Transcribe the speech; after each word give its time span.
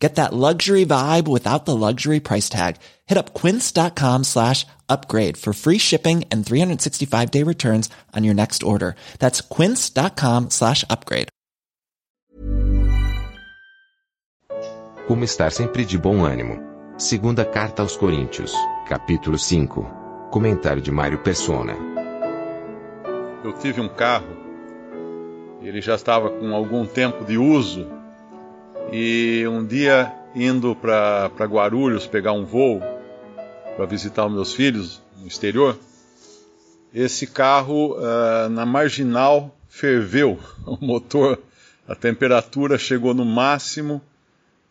Get 0.00 0.14
that 0.14 0.32
luxury 0.32 0.86
vibe 0.86 1.28
without 1.28 1.66
the 1.66 1.76
luxury 1.76 2.20
price 2.20 2.48
tag. 2.48 2.76
Hit 3.06 3.18
up 3.18 3.34
quince.com 3.34 4.24
slash 4.24 4.66
upgrade 4.88 5.36
for 5.36 5.52
free 5.52 5.78
shipping 5.78 6.24
and 6.32 6.44
365 6.44 7.30
day 7.30 7.44
returns 7.44 7.90
on 8.16 8.24
your 8.24 8.34
next 8.34 8.62
order. 8.62 8.96
That's 9.18 9.42
quince.com 9.42 10.50
slash 10.50 10.84
upgrade. 10.88 11.28
Como 15.06 15.24
estar 15.24 15.50
sempre 15.52 15.84
de 15.84 15.98
bom 15.98 16.24
ânimo. 16.24 16.60
Segunda 16.96 17.44
carta 17.44 17.82
aos 17.82 17.96
Coríntios, 17.96 18.54
capítulo 18.88 19.38
5. 19.38 20.28
Comentário 20.30 20.80
de 20.80 20.90
Mário 20.90 21.18
Persona. 21.18 21.74
Eu 23.42 23.52
tive 23.54 23.80
um 23.80 23.88
carro, 23.88 24.36
ele 25.60 25.80
já 25.80 25.94
estava 25.94 26.30
com 26.30 26.54
algum 26.54 26.86
tempo 26.86 27.24
de 27.24 27.36
uso, 27.36 27.99
e 28.92 29.44
um 29.48 29.64
dia 29.64 30.12
indo 30.34 30.74
para 30.74 31.30
Guarulhos 31.40 32.06
pegar 32.06 32.32
um 32.32 32.44
voo 32.44 32.80
para 33.76 33.86
visitar 33.86 34.26
os 34.26 34.32
meus 34.32 34.52
filhos 34.52 35.00
no 35.18 35.26
exterior, 35.26 35.78
esse 36.94 37.26
carro 37.26 37.96
uh, 37.96 38.48
na 38.50 38.66
marginal 38.66 39.56
ferveu, 39.68 40.38
o 40.66 40.76
motor, 40.84 41.38
a 41.86 41.94
temperatura 41.94 42.78
chegou 42.78 43.14
no 43.14 43.24
máximo 43.24 44.02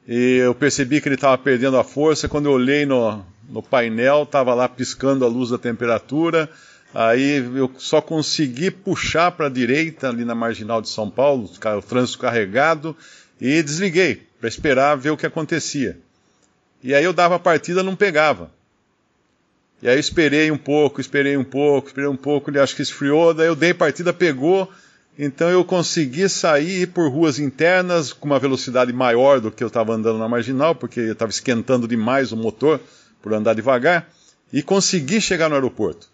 e 0.08 0.38
eu 0.38 0.56
percebi 0.56 1.00
que 1.00 1.08
ele 1.08 1.16
estava 1.16 1.38
perdendo 1.38 1.78
a 1.78 1.84
força. 1.84 2.28
Quando 2.28 2.47
eu 2.47 2.53
olhei 2.53 2.86
no, 2.86 3.23
no 3.47 3.62
painel, 3.62 4.23
estava 4.23 4.53
lá 4.53 4.67
piscando 4.67 5.23
a 5.23 5.28
luz 5.28 5.50
da 5.50 5.58
temperatura. 5.58 6.50
Aí 6.94 7.38
eu 7.56 7.72
só 7.78 8.02
consegui 8.02 8.72
puxar 8.72 9.31
para 9.31 9.45
a 9.45 9.50
direita, 9.50 10.09
ali 10.09 10.25
na 10.25 10.34
marginal 10.34 10.81
de 10.81 10.89
São 10.89 11.09
Paulo, 11.09 11.47
o 11.78 11.81
trânsito 11.81 12.17
carregado, 12.17 12.95
e 13.40 13.62
desliguei 13.64 14.28
para 14.40 14.50
esperar 14.50 14.95
ver 14.95 15.12
o 15.12 15.18
que 15.18 15.26
acontecia. 15.26 15.98
E 16.84 16.94
aí 16.94 17.04
eu 17.04 17.14
dava 17.14 17.36
a 17.36 17.40
partida, 17.40 17.84
não 17.84 17.96
pegava. 17.96 18.52
E 19.81 19.88
aí 19.88 19.96
eu 19.96 20.00
esperei 20.00 20.52
um 20.52 20.58
pouco, 20.58 21.00
esperei 21.00 21.38
um 21.38 21.44
pouco, 21.44 21.88
esperei 21.88 22.09
um 22.09 22.18
pouco, 22.18 22.50
ele 22.50 22.59
acho 22.59 22.76
que 22.76 22.81
esfriou, 22.81 23.34
daí 23.34 23.48
eu 23.48 23.56
dei 23.56 23.73
partida, 23.73 24.12
pegou, 24.12 24.70
então 25.18 25.50
eu 25.50 25.64
consegui 25.64 26.28
sair 26.30 26.88
por 26.88 27.09
ruas 27.09 27.40
internas 27.40 28.12
com 28.12 28.26
uma 28.26 28.40
velocidade 28.40 28.92
maior 28.92 29.40
do 29.40 29.52
que 29.52 29.64
eu 29.64 29.68
estava 29.68 29.94
andando 29.94 30.18
na 30.18 30.28
marginal, 30.28 30.76
porque 30.76 31.00
eu 31.00 31.14
estava 31.14 31.31
esquentando 31.31 31.88
demais 31.88 32.31
o 32.31 32.38
motor 32.38 32.80
por 33.22 33.34
andar 33.34 33.53
devagar, 33.53 34.09
e 34.52 34.64
consegui 34.64 35.20
chegar 35.22 35.50
no 35.50 35.56
aeroporto. 35.56 36.08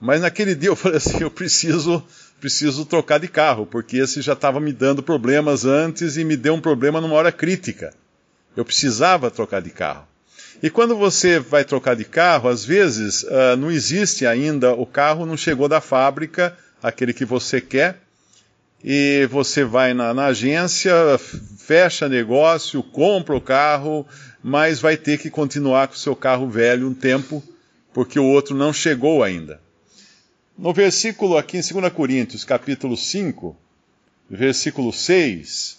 Mas 0.00 0.20
naquele 0.20 0.54
dia 0.54 0.68
eu 0.68 0.76
falei 0.76 0.98
assim, 0.98 1.20
eu 1.20 1.30
preciso, 1.30 2.02
preciso 2.40 2.84
trocar 2.84 3.18
de 3.18 3.28
carro, 3.28 3.66
porque 3.66 3.96
esse 3.96 4.20
já 4.20 4.34
estava 4.34 4.60
me 4.60 4.72
dando 4.72 5.02
problemas 5.02 5.64
antes 5.64 6.16
e 6.16 6.24
me 6.24 6.36
deu 6.36 6.54
um 6.54 6.60
problema 6.60 7.00
numa 7.00 7.14
hora 7.14 7.32
crítica. 7.32 7.92
Eu 8.56 8.64
precisava 8.64 9.30
trocar 9.30 9.62
de 9.62 9.70
carro. 9.70 10.06
E 10.62 10.70
quando 10.70 10.96
você 10.96 11.38
vai 11.38 11.64
trocar 11.64 11.96
de 11.96 12.04
carro, 12.04 12.48
às 12.48 12.64
vezes 12.64 13.22
uh, 13.24 13.56
não 13.58 13.70
existe 13.70 14.26
ainda, 14.26 14.72
o 14.72 14.86
carro 14.86 15.26
não 15.26 15.36
chegou 15.36 15.68
da 15.68 15.80
fábrica, 15.80 16.56
aquele 16.82 17.12
que 17.12 17.24
você 17.24 17.60
quer, 17.60 17.98
e 18.82 19.26
você 19.30 19.64
vai 19.64 19.94
na, 19.94 20.12
na 20.12 20.26
agência, 20.26 20.92
fecha 21.58 22.08
negócio, 22.08 22.82
compra 22.82 23.34
o 23.34 23.40
carro, 23.40 24.06
mas 24.42 24.78
vai 24.78 24.96
ter 24.96 25.18
que 25.18 25.30
continuar 25.30 25.88
com 25.88 25.94
o 25.94 25.98
seu 25.98 26.14
carro 26.14 26.48
velho 26.48 26.86
um 26.86 26.94
tempo, 26.94 27.42
porque 27.92 28.18
o 28.18 28.24
outro 28.26 28.54
não 28.54 28.72
chegou 28.72 29.22
ainda. 29.22 29.63
No 30.56 30.72
versículo 30.72 31.36
aqui 31.36 31.58
em 31.58 31.60
2 31.60 31.92
Coríntios, 31.92 32.44
capítulo 32.44 32.96
5, 32.96 33.56
versículo 34.30 34.92
6, 34.92 35.78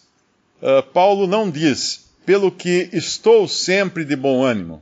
uh, 0.61 0.67
ah, 0.67 0.83
Paulo 0.83 1.25
não 1.25 1.49
diz 1.49 2.09
pelo 2.25 2.51
que 2.51 2.89
estou 2.91 3.47
sempre 3.47 4.03
de 4.03 4.17
bom 4.17 4.43
ânimo. 4.43 4.81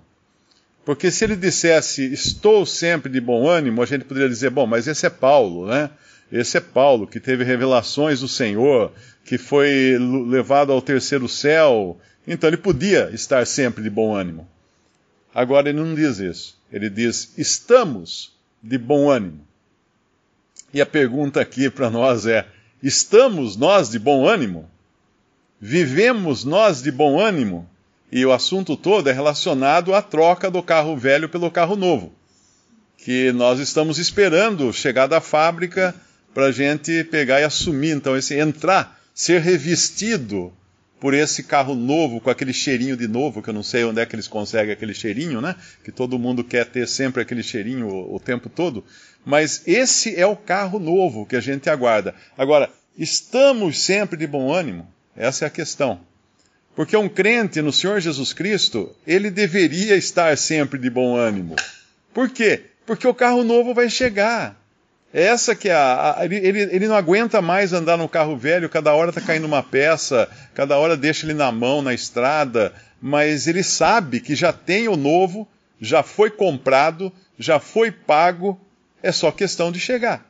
Porque 0.83 1.11
se 1.11 1.23
ele 1.23 1.35
dissesse 1.35 2.11
estou 2.11 2.65
sempre 2.65 3.11
de 3.11 3.21
bom 3.21 3.47
ânimo, 3.47 3.83
a 3.83 3.85
gente 3.85 4.03
poderia 4.03 4.27
dizer, 4.27 4.49
bom, 4.49 4.65
mas 4.65 4.87
esse 4.87 5.05
é 5.05 5.09
Paulo, 5.09 5.67
né? 5.67 5.91
Esse 6.31 6.57
é 6.57 6.61
Paulo 6.61 7.05
que 7.05 7.19
teve 7.19 7.43
revelações 7.43 8.21
do 8.21 8.27
Senhor, 8.27 8.91
que 9.23 9.37
foi 9.37 9.97
levado 10.27 10.71
ao 10.71 10.81
terceiro 10.81 11.29
céu, 11.29 11.99
então 12.27 12.49
ele 12.49 12.57
podia 12.57 13.11
estar 13.13 13.45
sempre 13.45 13.83
de 13.83 13.89
bom 13.89 14.15
ânimo. 14.15 14.47
Agora 15.35 15.69
ele 15.69 15.79
não 15.79 15.93
diz 15.93 16.17
isso. 16.17 16.57
Ele 16.71 16.89
diz 16.89 17.33
estamos 17.37 18.33
de 18.61 18.77
bom 18.77 19.09
ânimo. 19.09 19.52
E 20.73 20.81
a 20.81 20.85
pergunta 20.85 21.39
aqui 21.39 21.69
para 21.69 21.89
nós 21.89 22.25
é: 22.25 22.47
estamos 22.81 23.55
nós 23.55 23.89
de 23.89 23.99
bom 23.99 24.27
ânimo? 24.27 24.69
Vivemos 25.61 26.43
nós 26.43 26.81
de 26.81 26.91
bom 26.91 27.19
ânimo? 27.19 27.69
E 28.11 28.25
o 28.25 28.31
assunto 28.31 28.75
todo 28.75 29.09
é 29.09 29.13
relacionado 29.13 29.93
à 29.93 30.01
troca 30.01 30.49
do 30.49 30.61
carro 30.61 30.97
velho 30.97 31.29
pelo 31.29 31.49
carro 31.49 31.75
novo, 31.75 32.13
que 32.97 33.31
nós 33.31 33.59
estamos 33.59 33.97
esperando 33.97 34.71
chegar 34.73 35.07
da 35.07 35.21
fábrica 35.21 35.95
para 36.33 36.45
a 36.47 36.51
gente 36.51 37.03
pegar 37.05 37.41
e 37.41 37.43
assumir, 37.43 37.91
então, 37.91 38.17
esse 38.17 38.35
entrar, 38.35 38.99
ser 39.13 39.41
revestido 39.41 40.51
por 41.03 41.13
esse 41.13 41.43
carro 41.43 41.75
novo, 41.75 42.21
com 42.21 42.29
aquele 42.29 42.53
cheirinho 42.53 42.95
de 42.95 43.09
novo, 43.09 43.41
que 43.41 43.49
eu 43.49 43.53
não 43.53 43.61
sei 43.61 43.83
onde 43.83 43.99
é 43.99 44.05
que 44.05 44.15
eles 44.15 44.25
conseguem 44.25 44.71
aquele 44.71 44.93
cheirinho, 44.93 45.41
né? 45.41 45.53
Que 45.83 45.91
todo 45.91 46.17
mundo 46.17 46.45
quer 46.45 46.65
ter 46.65 46.87
sempre 46.87 47.21
aquele 47.21 47.43
cheirinho 47.43 47.89
o, 47.89 48.15
o 48.15 48.19
tempo 48.21 48.47
todo. 48.47 48.85
Mas 49.25 49.63
esse 49.67 50.15
é 50.15 50.25
o 50.25 50.37
carro 50.37 50.79
novo 50.79 51.25
que 51.25 51.35
a 51.35 51.41
gente 51.41 51.69
aguarda. 51.69 52.15
Agora, 52.37 52.69
estamos 52.97 53.83
sempre 53.83 54.15
de 54.15 54.25
bom 54.25 54.49
ânimo? 54.49 54.87
Essa 55.13 55.43
é 55.43 55.47
a 55.49 55.51
questão. 55.51 55.99
Porque 56.73 56.95
um 56.95 57.09
crente 57.09 57.61
no 57.61 57.73
Senhor 57.73 57.99
Jesus 57.99 58.31
Cristo, 58.31 58.95
ele 59.05 59.29
deveria 59.29 59.97
estar 59.97 60.37
sempre 60.37 60.79
de 60.79 60.89
bom 60.89 61.17
ânimo. 61.17 61.57
Por 62.13 62.29
quê? 62.29 62.67
Porque 62.85 63.05
o 63.05 63.13
carro 63.13 63.43
novo 63.43 63.73
vai 63.73 63.89
chegar. 63.89 64.57
Essa 65.13 65.55
que 65.55 65.69
é 65.69 65.73
a, 65.73 66.15
a 66.17 66.25
ele, 66.25 66.59
ele, 66.59 66.87
não 66.87 66.95
aguenta 66.95 67.39
mais 67.39 67.71
andar 67.71 67.97
no 67.97 68.09
carro 68.09 68.35
velho, 68.35 68.67
cada 68.67 68.95
hora 68.95 69.09
está 69.09 69.21
caindo 69.21 69.45
uma 69.45 69.61
peça, 69.61 70.27
cada 70.55 70.75
hora 70.79 70.97
deixa 70.97 71.27
ele 71.27 71.35
na 71.35 71.51
mão, 71.51 71.83
na 71.83 71.93
estrada, 71.93 72.73
mas 72.99 73.45
ele 73.45 73.61
sabe 73.61 74.19
que 74.19 74.33
já 74.33 74.51
tem 74.51 74.87
o 74.87 74.97
novo, 74.97 75.47
já 75.79 76.01
foi 76.01 76.31
comprado, 76.31 77.13
já 77.37 77.59
foi 77.59 77.91
pago, 77.91 78.59
é 79.03 79.11
só 79.11 79.31
questão 79.31 79.71
de 79.71 79.79
chegar. 79.79 80.25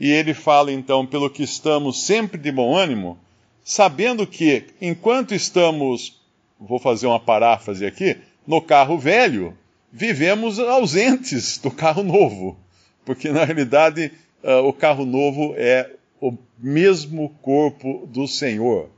E 0.00 0.10
ele 0.10 0.34
fala 0.34 0.72
então, 0.72 1.06
pelo 1.06 1.30
que 1.30 1.44
estamos 1.44 2.02
sempre 2.02 2.40
de 2.40 2.50
bom 2.50 2.74
ânimo, 2.76 3.16
sabendo 3.62 4.26
que 4.26 4.64
enquanto 4.80 5.32
estamos, 5.32 6.20
vou 6.58 6.80
fazer 6.80 7.06
uma 7.06 7.20
paráfrase 7.20 7.86
aqui, 7.86 8.16
no 8.44 8.60
carro 8.60 8.98
velho, 8.98 9.56
vivemos 9.92 10.58
ausentes 10.58 11.58
do 11.58 11.70
carro 11.70 12.02
novo. 12.02 12.58
Porque 13.06 13.30
na 13.30 13.44
realidade 13.44 14.12
uh, 14.44 14.68
o 14.68 14.72
carro 14.74 15.06
novo 15.06 15.54
é 15.56 15.88
o 16.20 16.36
mesmo 16.58 17.30
corpo 17.40 18.06
do 18.12 18.28
Senhor. 18.28 18.90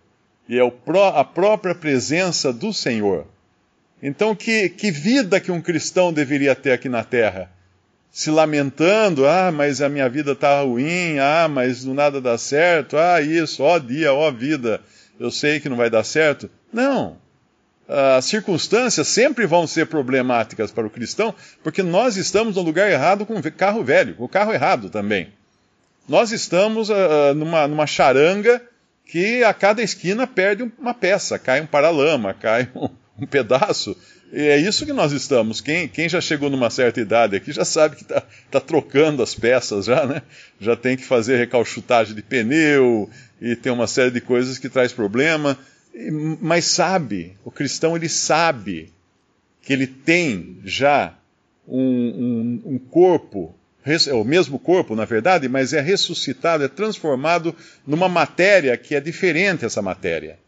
E 0.49 0.59
é 0.59 0.69
pró 0.71 1.11
a 1.11 1.25
própria 1.25 1.75
presença 1.75 2.53
do 2.53 2.73
Senhor. 2.73 3.27
Então, 4.03 4.35
que, 4.35 4.69
que 4.69 4.91
vida 4.91 5.39
que 5.39 5.53
um 5.53 5.61
cristão 5.61 6.13
deveria 6.13 6.57
ter 6.57 6.73
aqui 6.73 6.89
na 6.89 7.05
terra? 7.05 7.51
se 8.11 8.31
lamentando, 8.31 9.27
ah, 9.27 9.53
mas 9.53 9.81
a 9.81 9.89
minha 9.89 10.09
vida 10.09 10.33
está 10.33 10.63
ruim, 10.63 11.19
ah, 11.21 11.47
mas 11.49 11.85
nada 11.85 12.21
dá 12.21 12.37
certo, 12.37 12.97
ah, 12.97 13.21
isso, 13.21 13.63
ó 13.63 13.79
dia, 13.79 14.13
ó 14.13 14.31
vida, 14.31 14.81
eu 15.21 15.31
sei 15.31 15.61
que 15.61 15.69
não 15.69 15.77
vai 15.77 15.91
dar 15.91 16.03
certo. 16.03 16.51
Não. 16.73 17.17
As 17.89 18.27
circunstâncias 18.27 19.09
sempre 19.09 19.47
vão 19.47 19.67
ser 19.67 19.87
problemáticas 19.87 20.71
para 20.71 20.87
o 20.87 20.91
cristão, 20.91 21.35
porque 21.63 21.83
nós 21.83 22.19
estamos 22.19 22.57
no 22.57 22.63
lugar 22.63 22.91
errado 22.91 23.25
com 23.25 23.35
o 23.39 23.53
carro 23.53 23.83
velho, 23.83 24.15
com 24.15 24.25
o 24.25 24.29
carro 24.29 24.53
errado 24.53 24.91
também. 24.91 25.33
Nós 26.07 26.31
estamos 26.31 26.91
uh, 26.91 27.35
numa, 27.35 27.67
numa 27.67 27.87
charanga 27.87 28.61
que 29.07 29.43
a 29.43 29.55
cada 29.55 29.83
esquina 29.83 30.27
perde 30.27 30.71
uma 30.79 30.93
peça, 30.93 31.39
cai 31.39 31.63
um 31.63 31.67
paralama, 31.67 32.35
cai 32.35 32.69
um, 32.77 32.91
um 33.21 33.27
pedaço. 33.27 33.97
E 34.31 34.43
é 34.43 34.59
isso 34.59 34.85
que 34.85 34.93
nós 34.93 35.13
estamos. 35.13 35.63
Quem, 35.63 35.89
quem 35.89 36.11
já 36.11 36.21
chegou 36.21 36.51
numa 36.51 36.69
certa 36.69 37.01
idade 37.01 37.37
aqui 37.37 37.53
já 37.53 37.65
sabe 37.65 37.97
que 37.97 38.03
está 38.03 38.23
tá 38.51 38.61
trocando 38.61 39.23
as 39.23 39.35
peças 39.35 39.87
já, 39.87 40.05
né? 40.05 40.21
Já 40.61 40.77
tem 40.77 40.95
que 40.95 41.05
fazer 41.05 41.39
recalchutagem 41.39 42.15
de 42.15 42.21
pneu 42.21 43.09
e 43.41 43.57
tem 43.57 43.73
uma 43.73 43.87
série 43.87 44.11
de 44.11 44.21
coisas 44.21 44.59
que 44.59 44.69
traz 44.69 44.93
problema. 44.93 45.57
Mas 46.41 46.67
sabe, 46.67 47.37
o 47.45 47.51
cristão 47.51 47.97
ele 47.97 48.09
sabe 48.09 48.93
que 49.63 49.73
ele 49.73 49.87
tem 49.87 50.59
já 50.65 51.19
um, 51.67 52.63
um, 52.65 52.75
um 52.75 52.79
corpo 52.79 53.55
é 54.07 54.13
o 54.13 54.25
mesmo 54.25 54.59
corpo, 54.59 54.95
na 54.95 55.07
verdade, 55.07 55.49
mas 55.49 55.73
é 55.73 55.81
ressuscitado, 55.81 56.63
é 56.63 56.69
transformado 56.69 57.55
numa 57.87 58.09
matéria 58.09 58.77
que 58.77 58.95
é 58.95 59.01
diferente 59.01 59.65
essa 59.65 59.81
matéria. 59.81 60.39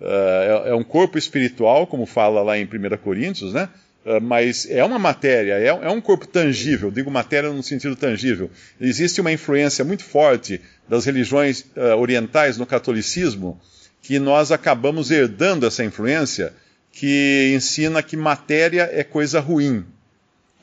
Uh, 0.00 0.66
é, 0.66 0.70
é, 0.70 0.74
um 0.74 0.82
corpo 0.82 1.16
espiritual, 1.16 1.86
como 1.86 2.04
fala 2.06 2.42
lá 2.42 2.58
em 2.58 2.64
1 2.64 2.96
Coríntios, 2.96 3.52
né? 3.52 3.68
Uh, 4.04 4.20
mas 4.20 4.66
é 4.68 4.82
uma 4.82 4.98
matéria, 4.98 5.58
é, 5.58 5.66
é, 5.66 5.90
um 5.90 6.00
corpo 6.00 6.26
tangível, 6.26 6.90
digo 6.90 7.10
matéria 7.10 7.50
no 7.50 7.62
sentido 7.62 7.94
tangível. 7.94 8.50
Existe 8.80 9.20
uma 9.20 9.30
influência 9.30 9.84
muito 9.84 10.02
forte 10.02 10.60
das 10.88 11.04
religiões 11.04 11.66
uh, 11.76 11.96
orientais 11.96 12.56
no 12.56 12.66
catolicismo, 12.66 13.60
que 14.02 14.18
nós 14.18 14.50
acabamos 14.50 15.10
herdando 15.10 15.66
essa 15.66 15.84
influência, 15.84 16.52
que 16.92 17.52
ensina 17.54 18.02
que 18.02 18.16
matéria 18.16 18.88
é 18.92 19.04
coisa 19.04 19.40
ruim. 19.40 19.84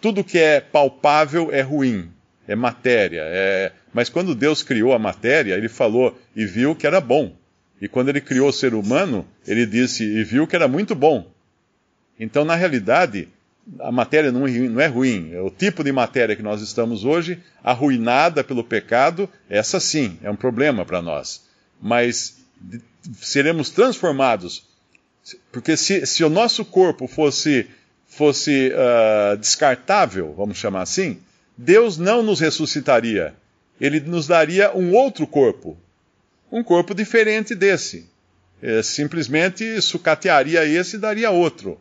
Tudo 0.01 0.23
que 0.23 0.37
é 0.37 0.59
palpável 0.59 1.49
é 1.51 1.61
ruim, 1.61 2.11
é 2.47 2.55
matéria. 2.55 3.21
É... 3.23 3.71
Mas 3.93 4.09
quando 4.09 4.35
Deus 4.35 4.61
criou 4.61 4.93
a 4.93 4.99
matéria, 4.99 5.55
ele 5.55 5.69
falou 5.69 6.17
e 6.35 6.45
viu 6.45 6.75
que 6.75 6.85
era 6.85 6.99
bom. 6.99 7.35
E 7.81 7.87
quando 7.87 8.09
ele 8.09 8.21
criou 8.21 8.49
o 8.49 8.53
ser 8.53 8.73
humano, 8.73 9.25
ele 9.45 9.65
disse 9.65 10.03
e 10.03 10.23
viu 10.23 10.47
que 10.47 10.55
era 10.55 10.67
muito 10.67 10.95
bom. 10.95 11.31
Então, 12.19 12.43
na 12.43 12.55
realidade, 12.55 13.27
a 13.79 13.91
matéria 13.91 14.31
não 14.31 14.47
é 14.79 14.87
ruim. 14.87 15.31
É 15.33 15.41
o 15.41 15.49
tipo 15.49 15.83
de 15.83 15.91
matéria 15.91 16.35
que 16.35 16.41
nós 16.41 16.61
estamos 16.61 17.03
hoje, 17.03 17.39
arruinada 17.63 18.43
pelo 18.43 18.63
pecado, 18.63 19.29
essa 19.49 19.79
sim 19.79 20.17
é 20.23 20.29
um 20.29 20.35
problema 20.35 20.85
para 20.85 21.01
nós. 21.01 21.45
Mas 21.81 22.37
seremos 23.21 23.69
transformados. 23.69 24.65
Porque 25.51 25.75
se, 25.75 26.05
se 26.05 26.23
o 26.23 26.29
nosso 26.29 26.63
corpo 26.63 27.07
fosse, 27.07 27.67
fosse 28.07 28.71
uh, 28.71 29.37
descartável, 29.37 30.33
vamos 30.33 30.57
chamar 30.57 30.81
assim, 30.81 31.19
Deus 31.57 31.97
não 31.97 32.21
nos 32.21 32.39
ressuscitaria. 32.39 33.35
Ele 33.79 33.99
nos 33.99 34.27
daria 34.27 34.75
um 34.75 34.93
outro 34.93 35.27
corpo, 35.27 35.77
um 36.51 36.63
corpo 36.63 36.93
diferente 36.93 37.53
desse. 37.53 38.09
É, 38.59 38.81
simplesmente 38.81 39.79
sucatearia 39.81 40.65
esse 40.65 40.95
e 40.95 40.99
daria 40.99 41.29
outro. 41.29 41.79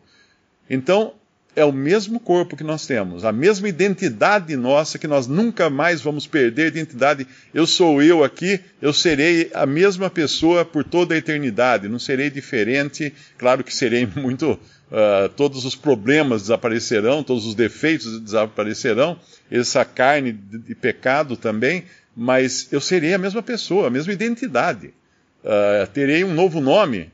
Então, 0.68 1.14
é 1.56 1.64
o 1.64 1.72
mesmo 1.72 2.20
corpo 2.20 2.54
que 2.54 2.62
nós 2.62 2.86
temos, 2.86 3.24
a 3.24 3.32
mesma 3.32 3.66
identidade 3.66 4.54
nossa 4.56 4.98
que 4.98 5.08
nós 5.08 5.26
nunca 5.26 5.70
mais 5.70 6.02
vamos 6.02 6.26
perder 6.26 6.66
identidade. 6.66 7.26
Eu 7.54 7.66
sou 7.66 8.02
eu 8.02 8.22
aqui, 8.22 8.60
eu 8.80 8.92
serei 8.92 9.50
a 9.54 9.64
mesma 9.64 10.10
pessoa 10.10 10.66
por 10.66 10.84
toda 10.84 11.14
a 11.14 11.18
eternidade, 11.18 11.88
não 11.88 11.98
serei 11.98 12.28
diferente. 12.28 13.12
Claro 13.38 13.64
que 13.64 13.74
serei 13.74 14.06
muito. 14.14 14.60
Uh, 14.86 15.28
todos 15.30 15.64
os 15.64 15.74
problemas 15.74 16.42
desaparecerão, 16.42 17.20
todos 17.20 17.44
os 17.44 17.56
defeitos 17.56 18.20
desaparecerão, 18.20 19.18
essa 19.50 19.84
carne 19.84 20.30
de 20.32 20.76
pecado 20.76 21.36
também, 21.36 21.86
mas 22.14 22.68
eu 22.70 22.80
serei 22.80 23.12
a 23.12 23.18
mesma 23.18 23.42
pessoa, 23.42 23.88
a 23.88 23.90
mesma 23.90 24.12
identidade. 24.12 24.94
Uh, 25.42 25.86
terei 25.92 26.22
um 26.22 26.32
novo 26.32 26.60
nome, 26.60 27.10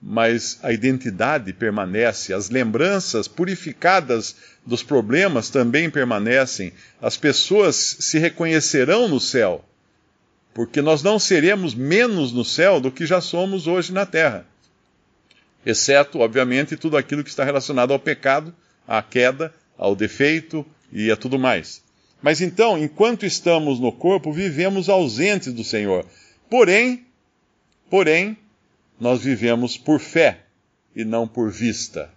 mas 0.00 0.58
a 0.62 0.72
identidade 0.72 1.52
permanece, 1.52 2.32
as 2.32 2.50
lembranças 2.50 3.26
purificadas 3.26 4.36
dos 4.64 4.82
problemas 4.82 5.48
também 5.48 5.90
permanecem, 5.90 6.72
as 7.00 7.16
pessoas 7.16 7.76
se 7.76 8.18
reconhecerão 8.18 9.08
no 9.08 9.18
céu, 9.18 9.64
porque 10.52 10.82
nós 10.82 11.02
não 11.02 11.18
seremos 11.18 11.74
menos 11.74 12.32
no 12.32 12.44
céu 12.44 12.80
do 12.80 12.90
que 12.90 13.06
já 13.06 13.20
somos 13.20 13.66
hoje 13.66 13.92
na 13.92 14.06
terra. 14.06 14.46
Exceto, 15.64 16.20
obviamente, 16.20 16.76
tudo 16.76 16.96
aquilo 16.96 17.24
que 17.24 17.30
está 17.30 17.42
relacionado 17.42 17.92
ao 17.92 17.98
pecado, 17.98 18.54
à 18.86 19.02
queda, 19.02 19.52
ao 19.76 19.96
defeito 19.96 20.64
e 20.92 21.10
a 21.10 21.16
tudo 21.16 21.38
mais. 21.38 21.82
Mas 22.22 22.40
então, 22.40 22.78
enquanto 22.78 23.26
estamos 23.26 23.80
no 23.80 23.92
corpo, 23.92 24.32
vivemos 24.32 24.88
ausentes 24.88 25.52
do 25.52 25.64
Senhor. 25.64 26.06
Porém, 26.48 27.04
porém, 27.90 28.38
nós 28.98 29.22
vivemos 29.22 29.76
por 29.76 30.00
fé 30.00 30.40
e 30.94 31.04
não 31.04 31.28
por 31.28 31.50
vista. 31.50 32.10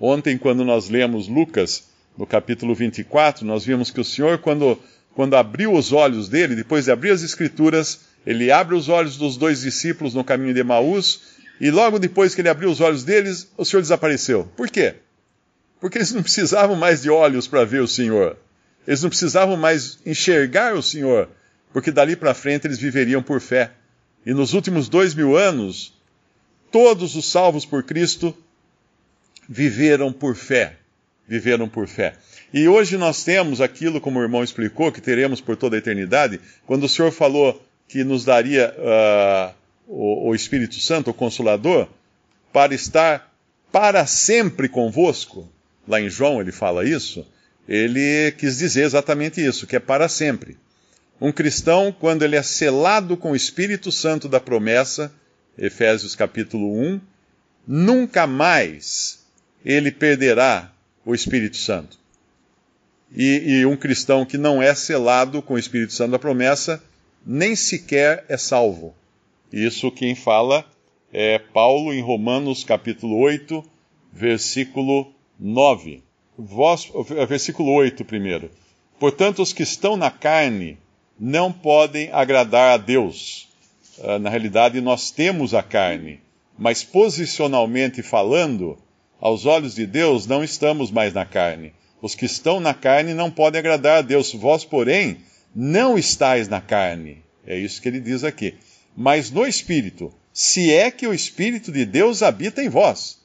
Ontem, 0.00 0.38
quando 0.38 0.64
nós 0.64 0.88
lemos 0.88 1.28
Lucas, 1.28 1.84
no 2.16 2.26
capítulo 2.26 2.74
24, 2.74 3.44
nós 3.44 3.64
vimos 3.64 3.90
que 3.90 4.00
o 4.00 4.04
Senhor, 4.04 4.38
quando, 4.38 4.78
quando 5.14 5.34
abriu 5.34 5.72
os 5.72 5.92
olhos 5.92 6.28
dele, 6.28 6.54
depois 6.54 6.84
de 6.84 6.92
abrir 6.92 7.10
as 7.10 7.22
Escrituras, 7.22 8.00
ele 8.26 8.50
abre 8.50 8.74
os 8.74 8.88
olhos 8.88 9.16
dos 9.16 9.36
dois 9.36 9.60
discípulos 9.60 10.14
no 10.14 10.24
caminho 10.24 10.54
de 10.54 10.60
Emaús, 10.60 11.34
e 11.60 11.70
logo 11.70 11.98
depois 11.98 12.34
que 12.34 12.40
ele 12.40 12.48
abriu 12.48 12.70
os 12.70 12.80
olhos 12.80 13.04
deles, 13.04 13.48
o 13.56 13.64
Senhor 13.64 13.82
desapareceu. 13.82 14.48
Por 14.56 14.68
quê? 14.68 14.94
Porque 15.80 15.98
eles 15.98 16.12
não 16.12 16.22
precisavam 16.22 16.76
mais 16.76 17.02
de 17.02 17.10
olhos 17.10 17.46
para 17.46 17.64
ver 17.64 17.80
o 17.80 17.88
Senhor. 17.88 18.36
Eles 18.86 19.02
não 19.02 19.08
precisavam 19.08 19.56
mais 19.56 19.98
enxergar 20.04 20.74
o 20.74 20.82
Senhor, 20.82 21.28
porque 21.72 21.90
dali 21.90 22.16
para 22.16 22.34
frente 22.34 22.66
eles 22.66 22.78
viveriam 22.78 23.22
por 23.22 23.40
fé. 23.40 23.70
E 24.26 24.32
nos 24.32 24.52
últimos 24.54 24.88
dois 24.88 25.14
mil 25.14 25.36
anos, 25.36 25.94
todos 26.74 27.14
os 27.14 27.30
salvos 27.30 27.64
por 27.64 27.84
Cristo 27.84 28.36
viveram 29.48 30.12
por 30.12 30.34
fé. 30.34 30.74
Viveram 31.24 31.68
por 31.68 31.86
fé. 31.86 32.14
E 32.52 32.66
hoje 32.66 32.96
nós 32.96 33.22
temos 33.22 33.60
aquilo, 33.60 34.00
como 34.00 34.18
o 34.18 34.22
irmão 34.22 34.42
explicou, 34.42 34.90
que 34.90 35.00
teremos 35.00 35.40
por 35.40 35.56
toda 35.56 35.76
a 35.76 35.78
eternidade, 35.78 36.40
quando 36.66 36.82
o 36.82 36.88
Senhor 36.88 37.12
falou 37.12 37.64
que 37.86 38.02
nos 38.02 38.24
daria 38.24 38.74
uh, 38.76 39.54
o, 39.86 40.30
o 40.30 40.34
Espírito 40.34 40.80
Santo, 40.80 41.10
o 41.10 41.14
Consolador, 41.14 41.86
para 42.52 42.74
estar 42.74 43.32
para 43.70 44.04
sempre 44.04 44.68
convosco. 44.68 45.48
Lá 45.86 46.00
em 46.00 46.10
João 46.10 46.40
ele 46.40 46.50
fala 46.50 46.84
isso. 46.84 47.24
Ele 47.68 48.32
quis 48.32 48.58
dizer 48.58 48.82
exatamente 48.82 49.40
isso, 49.40 49.64
que 49.64 49.76
é 49.76 49.80
para 49.80 50.08
sempre. 50.08 50.58
Um 51.20 51.30
cristão, 51.30 51.94
quando 51.96 52.24
ele 52.24 52.34
é 52.34 52.42
selado 52.42 53.16
com 53.16 53.30
o 53.30 53.36
Espírito 53.36 53.92
Santo 53.92 54.28
da 54.28 54.40
promessa, 54.40 55.12
Efésios 55.56 56.14
capítulo 56.14 56.72
1, 56.78 57.00
nunca 57.66 58.26
mais 58.26 59.24
ele 59.64 59.90
perderá 59.90 60.72
o 61.04 61.14
Espírito 61.14 61.56
Santo. 61.56 61.98
E, 63.14 63.60
e, 63.60 63.66
um 63.66 63.76
cristão 63.76 64.26
que 64.26 64.36
não 64.36 64.60
é 64.60 64.74
selado 64.74 65.40
com 65.40 65.54
o 65.54 65.58
Espírito 65.58 65.92
Santo 65.92 66.12
da 66.12 66.18
promessa, 66.18 66.82
nem 67.24 67.54
sequer 67.54 68.24
é 68.28 68.36
salvo. 68.36 68.94
Isso 69.52 69.90
quem 69.90 70.14
fala 70.14 70.64
é 71.12 71.38
Paulo 71.38 71.94
em 71.94 72.02
Romanos 72.02 72.64
capítulo 72.64 73.16
8, 73.18 73.64
versículo 74.12 75.12
9. 75.38 76.02
Vós, 76.36 76.90
versículo 77.28 77.72
8 77.72 78.04
primeiro. 78.04 78.50
Portanto, 78.98 79.42
os 79.42 79.52
que 79.52 79.62
estão 79.62 79.96
na 79.96 80.10
carne 80.10 80.76
não 81.18 81.52
podem 81.52 82.10
agradar 82.12 82.74
a 82.74 82.76
Deus 82.76 83.48
na 84.20 84.30
realidade, 84.30 84.80
nós 84.80 85.10
temos 85.10 85.54
a 85.54 85.62
carne, 85.62 86.20
mas 86.58 86.82
posicionalmente 86.82 88.02
falando, 88.02 88.78
aos 89.20 89.46
olhos 89.46 89.74
de 89.74 89.86
Deus, 89.86 90.26
não 90.26 90.44
estamos 90.44 90.90
mais 90.90 91.12
na 91.12 91.24
carne. 91.24 91.72
Os 92.02 92.14
que 92.14 92.26
estão 92.26 92.60
na 92.60 92.74
carne 92.74 93.14
não 93.14 93.30
podem 93.30 93.58
agradar 93.58 93.98
a 93.98 94.02
Deus. 94.02 94.32
Vós, 94.34 94.64
porém, 94.64 95.18
não 95.54 95.96
estáis 95.96 96.48
na 96.48 96.60
carne. 96.60 97.22
É 97.46 97.58
isso 97.58 97.80
que 97.80 97.88
ele 97.88 98.00
diz 98.00 98.24
aqui. 98.24 98.54
Mas 98.94 99.30
no 99.30 99.46
Espírito, 99.46 100.12
se 100.32 100.72
é 100.72 100.90
que 100.90 101.06
o 101.06 101.14
Espírito 101.14 101.72
de 101.72 101.86
Deus 101.86 102.22
habita 102.22 102.62
em 102.62 102.68
vós. 102.68 103.18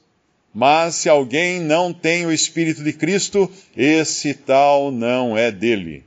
Mas 0.54 0.94
se 0.96 1.08
alguém 1.08 1.60
não 1.60 1.92
tem 1.92 2.24
o 2.24 2.32
Espírito 2.32 2.82
de 2.82 2.92
Cristo, 2.92 3.50
esse 3.76 4.32
tal 4.34 4.90
não 4.90 5.36
é 5.36 5.50
dele. 5.50 6.04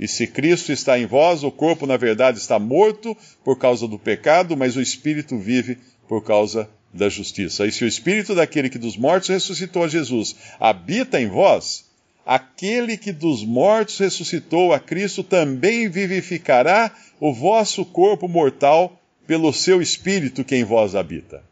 E 0.00 0.08
se 0.08 0.26
Cristo 0.26 0.72
está 0.72 0.98
em 0.98 1.04
vós, 1.04 1.44
o 1.44 1.50
corpo, 1.50 1.86
na 1.86 1.98
verdade, 1.98 2.38
está 2.38 2.58
morto 2.58 3.14
por 3.44 3.58
causa 3.58 3.86
do 3.86 3.98
pecado, 3.98 4.56
mas 4.56 4.74
o 4.74 4.80
espírito 4.80 5.36
vive 5.38 5.76
por 6.08 6.24
causa 6.24 6.66
da 6.92 7.10
justiça. 7.10 7.66
E 7.66 7.70
se 7.70 7.84
o 7.84 7.86
espírito 7.86 8.34
daquele 8.34 8.70
que 8.70 8.78
dos 8.78 8.96
mortos 8.96 9.28
ressuscitou 9.28 9.84
a 9.84 9.88
Jesus 9.88 10.34
habita 10.58 11.20
em 11.20 11.28
vós, 11.28 11.84
aquele 12.24 12.96
que 12.96 13.12
dos 13.12 13.44
mortos 13.44 13.98
ressuscitou 13.98 14.72
a 14.72 14.80
Cristo 14.80 15.22
também 15.22 15.86
vivificará 15.90 16.96
o 17.20 17.34
vosso 17.34 17.84
corpo 17.84 18.26
mortal 18.26 18.98
pelo 19.26 19.52
seu 19.52 19.82
espírito 19.82 20.42
que 20.42 20.56
em 20.56 20.64
vós 20.64 20.94
habita. 20.94 21.44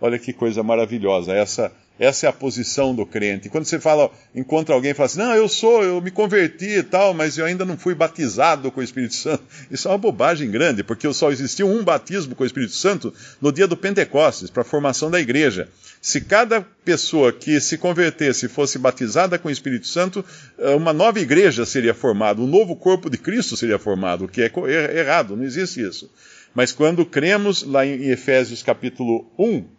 Olha 0.00 0.18
que 0.18 0.32
coisa 0.32 0.62
maravilhosa 0.62 1.32
essa 1.32 1.72
essa 1.98 2.26
é 2.26 2.28
a 2.28 2.32
posição 2.32 2.94
do 2.94 3.06
crente. 3.06 3.48
Quando 3.48 3.64
você 3.64 3.80
fala, 3.80 4.10
encontra 4.34 4.74
alguém 4.74 4.90
e 4.90 4.94
fala 4.94 5.06
assim, 5.06 5.18
não, 5.18 5.34
eu 5.34 5.48
sou, 5.48 5.82
eu 5.82 6.00
me 6.00 6.10
converti 6.10 6.78
e 6.78 6.82
tal, 6.82 7.14
mas 7.14 7.38
eu 7.38 7.46
ainda 7.46 7.64
não 7.64 7.78
fui 7.78 7.94
batizado 7.94 8.70
com 8.70 8.80
o 8.80 8.84
Espírito 8.84 9.14
Santo. 9.14 9.42
Isso 9.70 9.88
é 9.88 9.90
uma 9.90 9.98
bobagem 9.98 10.50
grande, 10.50 10.84
porque 10.84 11.10
só 11.14 11.30
existiu 11.30 11.66
um 11.66 11.82
batismo 11.82 12.34
com 12.34 12.42
o 12.42 12.46
Espírito 12.46 12.74
Santo 12.74 13.14
no 13.40 13.50
dia 13.50 13.66
do 13.66 13.76
Pentecostes, 13.76 14.50
para 14.50 14.60
a 14.60 14.64
formação 14.64 15.10
da 15.10 15.18
igreja. 15.18 15.68
Se 16.02 16.20
cada 16.20 16.60
pessoa 16.84 17.32
que 17.32 17.58
se 17.60 17.78
convertesse 17.78 18.46
fosse 18.46 18.78
batizada 18.78 19.38
com 19.38 19.48
o 19.48 19.50
Espírito 19.52 19.86
Santo, 19.86 20.22
eh, 20.58 20.74
uma 20.74 20.92
nova 20.92 21.18
igreja 21.18 21.64
seria 21.64 21.94
formada, 21.94 22.42
um 22.42 22.46
novo 22.46 22.76
corpo 22.76 23.08
de 23.08 23.16
Cristo 23.16 23.56
seria 23.56 23.78
formado, 23.78 24.26
o 24.26 24.28
que 24.28 24.42
é 24.42 24.98
errado, 24.98 25.34
não 25.34 25.44
existe 25.44 25.80
isso. 25.80 26.10
Mas 26.54 26.72
quando 26.72 27.04
cremos 27.04 27.62
lá 27.62 27.84
em 27.84 28.10
Efésios 28.10 28.62
capítulo 28.62 29.30
1, 29.38 29.75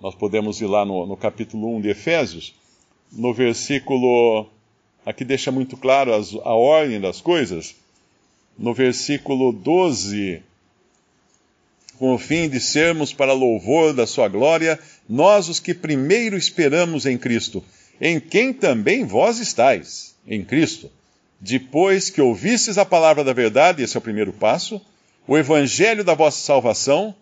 nós 0.00 0.14
podemos 0.14 0.60
ir 0.60 0.66
lá 0.66 0.84
no, 0.84 1.06
no 1.06 1.16
capítulo 1.16 1.76
1 1.76 1.80
de 1.80 1.88
Efésios, 1.90 2.54
no 3.12 3.32
versículo 3.32 4.46
aqui 5.04 5.24
deixa 5.24 5.52
muito 5.52 5.76
claro 5.76 6.12
as, 6.12 6.34
a 6.34 6.54
ordem 6.54 7.00
das 7.00 7.20
coisas. 7.20 7.74
No 8.58 8.74
versículo 8.74 9.52
12, 9.52 10.42
com 11.98 12.14
o 12.14 12.18
fim 12.18 12.48
de 12.48 12.58
sermos 12.58 13.12
para 13.12 13.32
louvor 13.32 13.92
da 13.92 14.06
sua 14.06 14.28
glória, 14.28 14.78
nós 15.08 15.48
os 15.48 15.60
que 15.60 15.72
primeiro 15.74 16.36
esperamos 16.36 17.06
em 17.06 17.16
Cristo, 17.16 17.62
em 18.00 18.18
quem 18.18 18.52
também 18.52 19.04
vós 19.04 19.38
estáis, 19.38 20.14
em 20.26 20.44
Cristo. 20.44 20.90
Depois 21.40 22.10
que 22.10 22.20
ouvistes 22.20 22.78
a 22.78 22.84
palavra 22.84 23.22
da 23.22 23.32
verdade, 23.32 23.82
esse 23.82 23.96
é 23.96 23.98
o 23.98 24.02
primeiro 24.02 24.32
passo, 24.32 24.80
o 25.28 25.36
evangelho 25.36 26.02
da 26.02 26.14
vossa 26.14 26.38
salvação, 26.38 27.14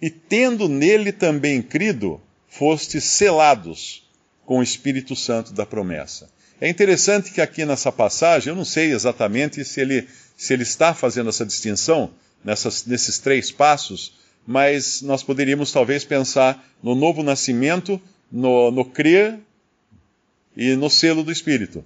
e 0.00 0.10
tendo 0.10 0.68
nele 0.68 1.12
também 1.12 1.60
crido, 1.60 2.20
fostes 2.48 3.04
selados 3.04 4.08
com 4.44 4.58
o 4.58 4.62
Espírito 4.62 5.14
Santo 5.14 5.52
da 5.52 5.66
promessa. 5.66 6.30
É 6.60 6.68
interessante 6.68 7.30
que 7.30 7.40
aqui 7.40 7.64
nessa 7.64 7.92
passagem, 7.92 8.50
eu 8.50 8.56
não 8.56 8.64
sei 8.64 8.92
exatamente 8.92 9.64
se 9.64 9.80
ele, 9.80 10.08
se 10.36 10.52
ele 10.52 10.62
está 10.62 10.92
fazendo 10.92 11.28
essa 11.28 11.46
distinção 11.46 12.10
nessas, 12.44 12.84
nesses 12.84 13.18
três 13.18 13.50
passos, 13.50 14.14
mas 14.46 15.02
nós 15.02 15.22
poderíamos 15.22 15.70
talvez 15.70 16.04
pensar 16.04 16.66
no 16.82 16.94
novo 16.94 17.22
nascimento, 17.22 18.00
no, 18.30 18.70
no 18.70 18.84
crer 18.84 19.38
e 20.56 20.74
no 20.74 20.88
selo 20.88 21.22
do 21.22 21.30
Espírito. 21.30 21.84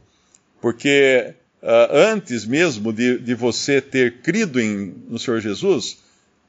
Porque 0.60 1.34
uh, 1.62 1.94
antes 1.94 2.46
mesmo 2.46 2.92
de, 2.92 3.18
de 3.18 3.34
você 3.34 3.80
ter 3.80 4.20
crido 4.20 4.60
em, 4.60 4.94
no 5.08 5.18
Senhor 5.18 5.40
Jesus, 5.40 5.98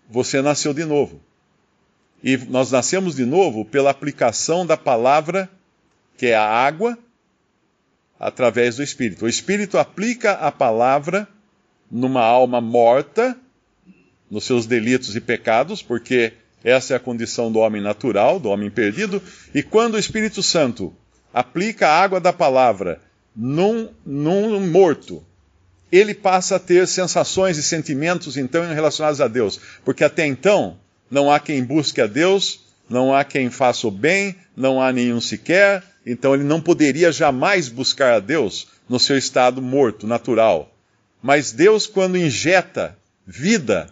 você 0.10 0.42
nasceu 0.42 0.74
de 0.74 0.86
novo. 0.86 1.20
E 2.24 2.38
nós 2.38 2.72
nascemos 2.72 3.16
de 3.16 3.26
novo 3.26 3.66
pela 3.66 3.90
aplicação 3.90 4.66
da 4.66 4.78
palavra, 4.78 5.50
que 6.18 6.28
é 6.28 6.36
a 6.36 6.46
água, 6.46 6.98
através 8.18 8.78
do 8.78 8.84
Espírito. 8.84 9.26
O 9.26 9.30
Espírito 9.30 9.78
aplica 9.78 10.32
a 10.34 10.50
palavra 10.52 11.28
numa 11.92 12.22
alma 12.22 12.62
morta, 12.62 13.38
nos 14.32 14.46
seus 14.46 14.66
delitos 14.66 15.16
e 15.16 15.22
pecados, 15.22 15.82
porque 15.82 16.34
essa 16.64 16.94
é 16.94 16.98
a 16.98 17.00
condição 17.00 17.52
do 17.52 17.60
homem 17.60 17.82
natural, 17.82 18.40
do 18.40 18.50
homem 18.50 18.72
perdido, 18.72 19.22
e 19.54 19.62
quando 19.62 19.96
o 19.96 20.00
Espírito 20.00 20.42
Santo 20.42 20.96
aplica 21.34 21.90
a 21.90 22.02
água 22.02 22.22
da 22.22 22.32
palavra 22.32 23.02
num, 23.36 23.90
num 24.06 24.66
morto, 24.72 25.24
ele 25.92 26.14
passa 26.14 26.56
a 26.56 26.60
ter 26.60 26.88
sensações 26.88 27.58
e 27.58 27.64
sentimentos 27.64 28.38
então 28.38 28.64
relacionados 28.74 29.20
a 29.20 29.28
Deus, 29.28 29.60
porque 29.84 30.04
até 30.04 30.26
então 30.26 30.80
não 31.10 31.32
há 31.32 31.40
quem 31.40 31.64
busque 31.64 32.02
a 32.02 32.08
Deus, 32.08 32.62
não 32.90 33.14
há 33.14 33.24
quem 33.24 33.50
faça 33.50 33.88
o 33.88 33.92
bem, 33.92 34.36
não 34.56 34.82
há 34.82 34.92
nenhum 34.92 35.22
sequer, 35.22 35.84
então 36.06 36.34
ele 36.34 36.44
não 36.44 36.62
poderia 36.62 37.12
jamais 37.12 37.70
buscar 37.70 38.14
a 38.14 38.20
Deus 38.20 38.68
no 38.88 39.00
seu 39.00 39.18
estado 39.18 39.62
morto, 39.62 40.06
natural. 40.06 40.72
Mas 41.22 41.52
Deus, 41.52 41.88
quando 41.88 42.18
injeta 42.18 42.98
vida 43.26 43.90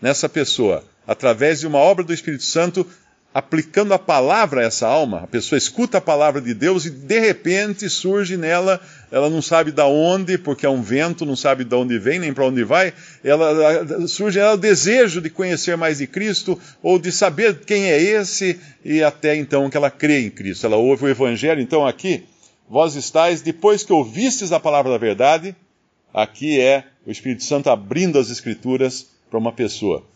nessa 0.00 0.28
pessoa, 0.28 0.84
através 1.06 1.60
de 1.60 1.66
uma 1.66 1.78
obra 1.78 2.04
do 2.04 2.12
Espírito 2.12 2.42
Santo, 2.42 2.86
aplicando 3.34 3.92
a 3.92 3.98
palavra 3.98 4.60
a 4.60 4.64
essa 4.64 4.86
alma, 4.86 5.22
a 5.24 5.26
pessoa 5.26 5.58
escuta 5.58 5.98
a 5.98 6.00
palavra 6.00 6.40
de 6.40 6.54
Deus 6.54 6.86
e 6.86 6.90
de 6.90 7.18
repente 7.18 7.90
surge 7.90 8.36
nela, 8.36 8.80
ela 9.10 9.28
não 9.28 9.42
sabe 9.42 9.72
de 9.72 9.82
onde, 9.82 10.38
porque 10.38 10.64
é 10.64 10.70
um 10.70 10.80
vento, 10.80 11.26
não 11.26 11.34
sabe 11.34 11.64
de 11.64 11.74
onde 11.74 11.98
vem 11.98 12.20
nem 12.20 12.32
para 12.32 12.46
onde 12.46 12.62
vai, 12.62 12.94
ela 13.24 14.06
surge 14.06 14.38
nela 14.38 14.54
o 14.54 14.56
desejo 14.56 15.20
de 15.20 15.28
conhecer 15.28 15.76
mais 15.76 15.98
de 15.98 16.06
Cristo 16.06 16.56
ou 16.80 16.96
de 16.96 17.10
saber 17.10 17.58
quem 17.64 17.90
é 17.90 18.00
esse 18.00 18.60
e 18.84 19.02
até 19.02 19.34
então 19.34 19.68
que 19.68 19.76
ela 19.76 19.90
crê 19.90 20.20
em 20.20 20.30
Cristo. 20.30 20.66
Ela 20.66 20.76
ouve 20.76 21.06
o 21.06 21.08
evangelho, 21.08 21.60
então 21.60 21.84
aqui, 21.84 22.22
vós 22.70 22.94
estáis 22.94 23.42
depois 23.42 23.82
que 23.82 23.92
ouvistes 23.92 24.52
a 24.52 24.60
palavra 24.60 24.92
da 24.92 24.98
verdade, 24.98 25.56
aqui 26.12 26.60
é 26.60 26.84
o 27.04 27.10
Espírito 27.10 27.42
Santo 27.42 27.68
abrindo 27.68 28.16
as 28.16 28.30
escrituras 28.30 29.08
para 29.28 29.40
uma 29.40 29.50
pessoa. 29.50 30.13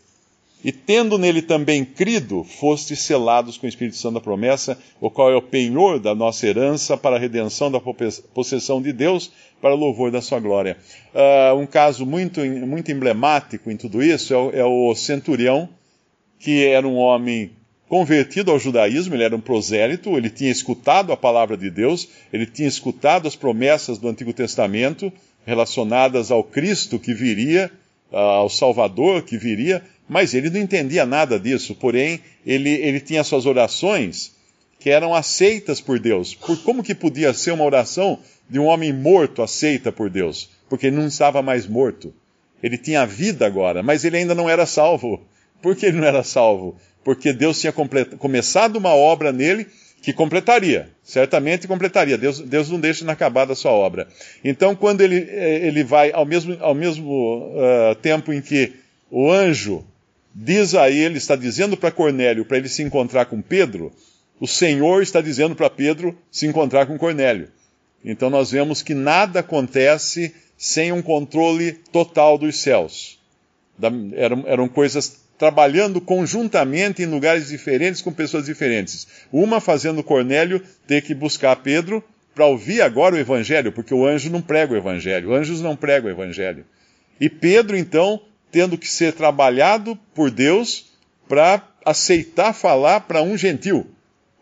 E 0.63 0.71
tendo 0.73 1.17
nele 1.17 1.41
também 1.41 1.85
crido, 1.85 2.43
fostes 2.43 2.99
selados 2.99 3.57
com 3.57 3.65
o 3.65 3.69
Espírito 3.69 3.95
Santo 3.95 4.15
da 4.15 4.21
promessa, 4.21 4.77
o 4.99 5.09
qual 5.09 5.31
é 5.31 5.35
o 5.35 5.41
penhor 5.41 5.99
da 5.99 6.13
nossa 6.13 6.45
herança 6.45 6.97
para 6.97 7.15
a 7.15 7.19
redenção 7.19 7.71
da 7.71 7.79
possessão 8.33 8.81
de 8.81 8.91
Deus, 8.91 9.31
para 9.61 9.73
o 9.73 9.77
louvor 9.77 10.11
da 10.11 10.21
sua 10.21 10.39
glória. 10.39 10.77
Uh, 11.13 11.57
um 11.57 11.65
caso 11.65 12.05
muito, 12.05 12.41
muito 12.45 12.91
emblemático 12.91 13.71
em 13.71 13.77
tudo 13.77 14.03
isso 14.03 14.33
é 14.33 14.37
o, 14.37 14.51
é 14.51 14.65
o 14.65 14.93
centurião, 14.95 15.69
que 16.39 16.65
era 16.65 16.87
um 16.87 16.95
homem 16.95 17.51
convertido 17.87 18.51
ao 18.51 18.59
judaísmo, 18.59 19.15
ele 19.15 19.23
era 19.23 19.35
um 19.35 19.41
prosélito, 19.41 20.15
ele 20.15 20.29
tinha 20.29 20.51
escutado 20.51 21.11
a 21.11 21.17
palavra 21.17 21.57
de 21.57 21.69
Deus, 21.71 22.07
ele 22.31 22.45
tinha 22.45 22.67
escutado 22.67 23.27
as 23.27 23.35
promessas 23.35 23.97
do 23.97 24.07
Antigo 24.07 24.31
Testamento 24.31 25.11
relacionadas 25.45 26.29
ao 26.29 26.43
Cristo 26.43 26.99
que 26.99 27.13
viria, 27.13 27.71
ao 28.11 28.49
Salvador 28.49 29.23
que 29.23 29.37
viria, 29.37 29.83
mas 30.07 30.33
ele 30.33 30.49
não 30.49 30.59
entendia 30.59 31.05
nada 31.05 31.39
disso, 31.39 31.75
porém, 31.75 32.19
ele, 32.45 32.69
ele 32.69 32.99
tinha 32.99 33.23
suas 33.23 33.45
orações 33.45 34.33
que 34.79 34.89
eram 34.89 35.13
aceitas 35.13 35.81
por 35.81 35.99
Deus. 35.99 36.33
Por 36.33 36.57
como 36.63 36.83
que 36.83 36.95
podia 36.95 37.33
ser 37.33 37.51
uma 37.51 37.65
oração 37.65 38.19
de 38.49 38.57
um 38.57 38.65
homem 38.65 38.93
morto 38.93 39.41
aceita 39.41 39.91
por 39.91 40.09
Deus? 40.09 40.49
Porque 40.69 40.87
ele 40.87 40.95
não 40.95 41.07
estava 41.07 41.41
mais 41.41 41.67
morto. 41.67 42.13
Ele 42.63 42.77
tinha 42.77 43.05
vida 43.05 43.45
agora, 43.45 43.83
mas 43.83 44.03
ele 44.03 44.17
ainda 44.17 44.33
não 44.33 44.49
era 44.49 44.65
salvo. 44.65 45.21
Por 45.61 45.75
que 45.75 45.85
ele 45.85 45.97
não 45.97 46.07
era 46.07 46.23
salvo? 46.23 46.75
Porque 47.03 47.33
Deus 47.33 47.59
tinha 47.59 47.73
começado 47.73 48.77
uma 48.77 48.93
obra 48.93 49.31
nele 49.31 49.67
que 50.01 50.13
completaria, 50.13 50.89
certamente 51.03 51.67
completaria. 51.67 52.17
Deus, 52.17 52.39
Deus 52.39 52.69
não 52.69 52.79
deixa 52.79 53.03
inacabada 53.03 53.53
a 53.53 53.55
sua 53.55 53.71
obra. 53.71 54.07
Então, 54.43 54.75
quando 54.75 55.01
ele, 55.01 55.27
eh, 55.29 55.67
ele 55.67 55.83
vai, 55.83 56.11
ao 56.11 56.25
mesmo, 56.25 56.57
ao 56.61 56.73
mesmo 56.73 57.53
uh, 57.53 57.95
tempo 57.95 58.31
em 58.31 58.41
que 58.41 58.73
o 59.11 59.29
anjo 59.31 59.85
diz 60.33 60.75
a 60.75 60.89
ele, 60.89 61.17
está 61.17 61.35
dizendo 61.35 61.75
para 61.75 61.91
Cornélio 61.91 62.45
para 62.45 62.57
ele 62.57 62.69
se 62.69 62.81
encontrar 62.81 63.25
com 63.25 63.41
Pedro, 63.41 63.91
o 64.39 64.47
Senhor 64.47 65.01
está 65.01 65.19
dizendo 65.19 65.55
para 65.55 65.69
Pedro 65.69 66.17
se 66.31 66.47
encontrar 66.47 66.85
com 66.85 66.97
Cornélio. 66.97 67.49
Então 68.03 68.29
nós 68.29 68.51
vemos 68.51 68.81
que 68.81 68.93
nada 68.93 69.41
acontece 69.41 70.33
sem 70.57 70.91
um 70.91 71.01
controle 71.01 71.73
total 71.91 72.37
dos 72.37 72.61
céus. 72.61 73.19
eram, 74.15 74.43
eram 74.47 74.67
coisas 74.69 75.19
trabalhando 75.39 76.01
conjuntamente 76.01 77.01
em 77.01 77.05
lugares 77.05 77.47
diferentes 77.47 78.01
com 78.01 78.11
pessoas 78.11 78.45
diferentes. 78.45 79.07
Uma 79.31 79.61
fazendo 79.61 80.03
Cornélio 80.03 80.61
ter 80.85 81.01
que 81.01 81.15
buscar 81.15 81.55
Pedro 81.55 82.03
para 82.35 82.45
ouvir 82.45 82.81
agora 82.81 83.15
o 83.15 83.17
evangelho, 83.17 83.71
porque 83.71 83.93
o 83.93 84.05
anjo 84.05 84.29
não 84.29 84.41
prega 84.41 84.73
o 84.73 84.77
evangelho, 84.77 85.33
anjos 85.33 85.61
não 85.61 85.77
pregam 85.77 86.09
o 86.09 86.13
evangelho. 86.13 86.65
E 87.21 87.29
Pedro, 87.29 87.77
então, 87.77 88.21
tendo 88.51 88.77
que 88.77 88.87
ser 88.87 89.13
trabalhado 89.13 89.97
por 90.13 90.29
Deus 90.29 90.91
para 91.27 91.65
aceitar 91.85 92.53
falar 92.53 93.01
para 93.01 93.21
um 93.21 93.37
gentil. 93.37 93.89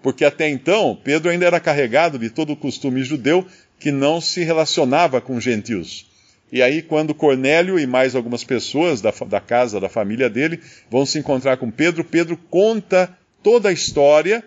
Porque 0.01 0.25
até 0.25 0.49
então, 0.49 0.99
Pedro 1.03 1.29
ainda 1.29 1.45
era 1.45 1.59
carregado 1.59 2.17
de 2.17 2.31
todo 2.31 2.53
o 2.53 2.57
costume 2.57 3.03
judeu 3.03 3.45
que 3.79 3.91
não 3.91 4.19
se 4.19 4.43
relacionava 4.43 5.21
com 5.21 5.39
gentios. 5.39 6.06
E 6.51 6.61
aí, 6.61 6.81
quando 6.81 7.13
Cornélio 7.13 7.77
e 7.77 7.85
mais 7.85 8.15
algumas 8.15 8.43
pessoas 8.43 9.01
da, 9.01 9.11
da 9.27 9.41
casa, 9.41 9.79
da 9.79 9.89
família 9.89 10.29
dele, 10.29 10.61
vão 10.89 11.05
se 11.05 11.19
encontrar 11.19 11.57
com 11.57 11.69
Pedro, 11.69 12.03
Pedro 12.03 12.37
conta 12.49 13.17
toda 13.43 13.69
a 13.69 13.73
história 13.73 14.43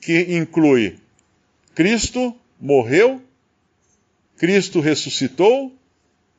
que 0.00 0.36
inclui 0.36 0.98
Cristo 1.74 2.36
morreu, 2.60 3.22
Cristo 4.36 4.80
ressuscitou 4.80 5.72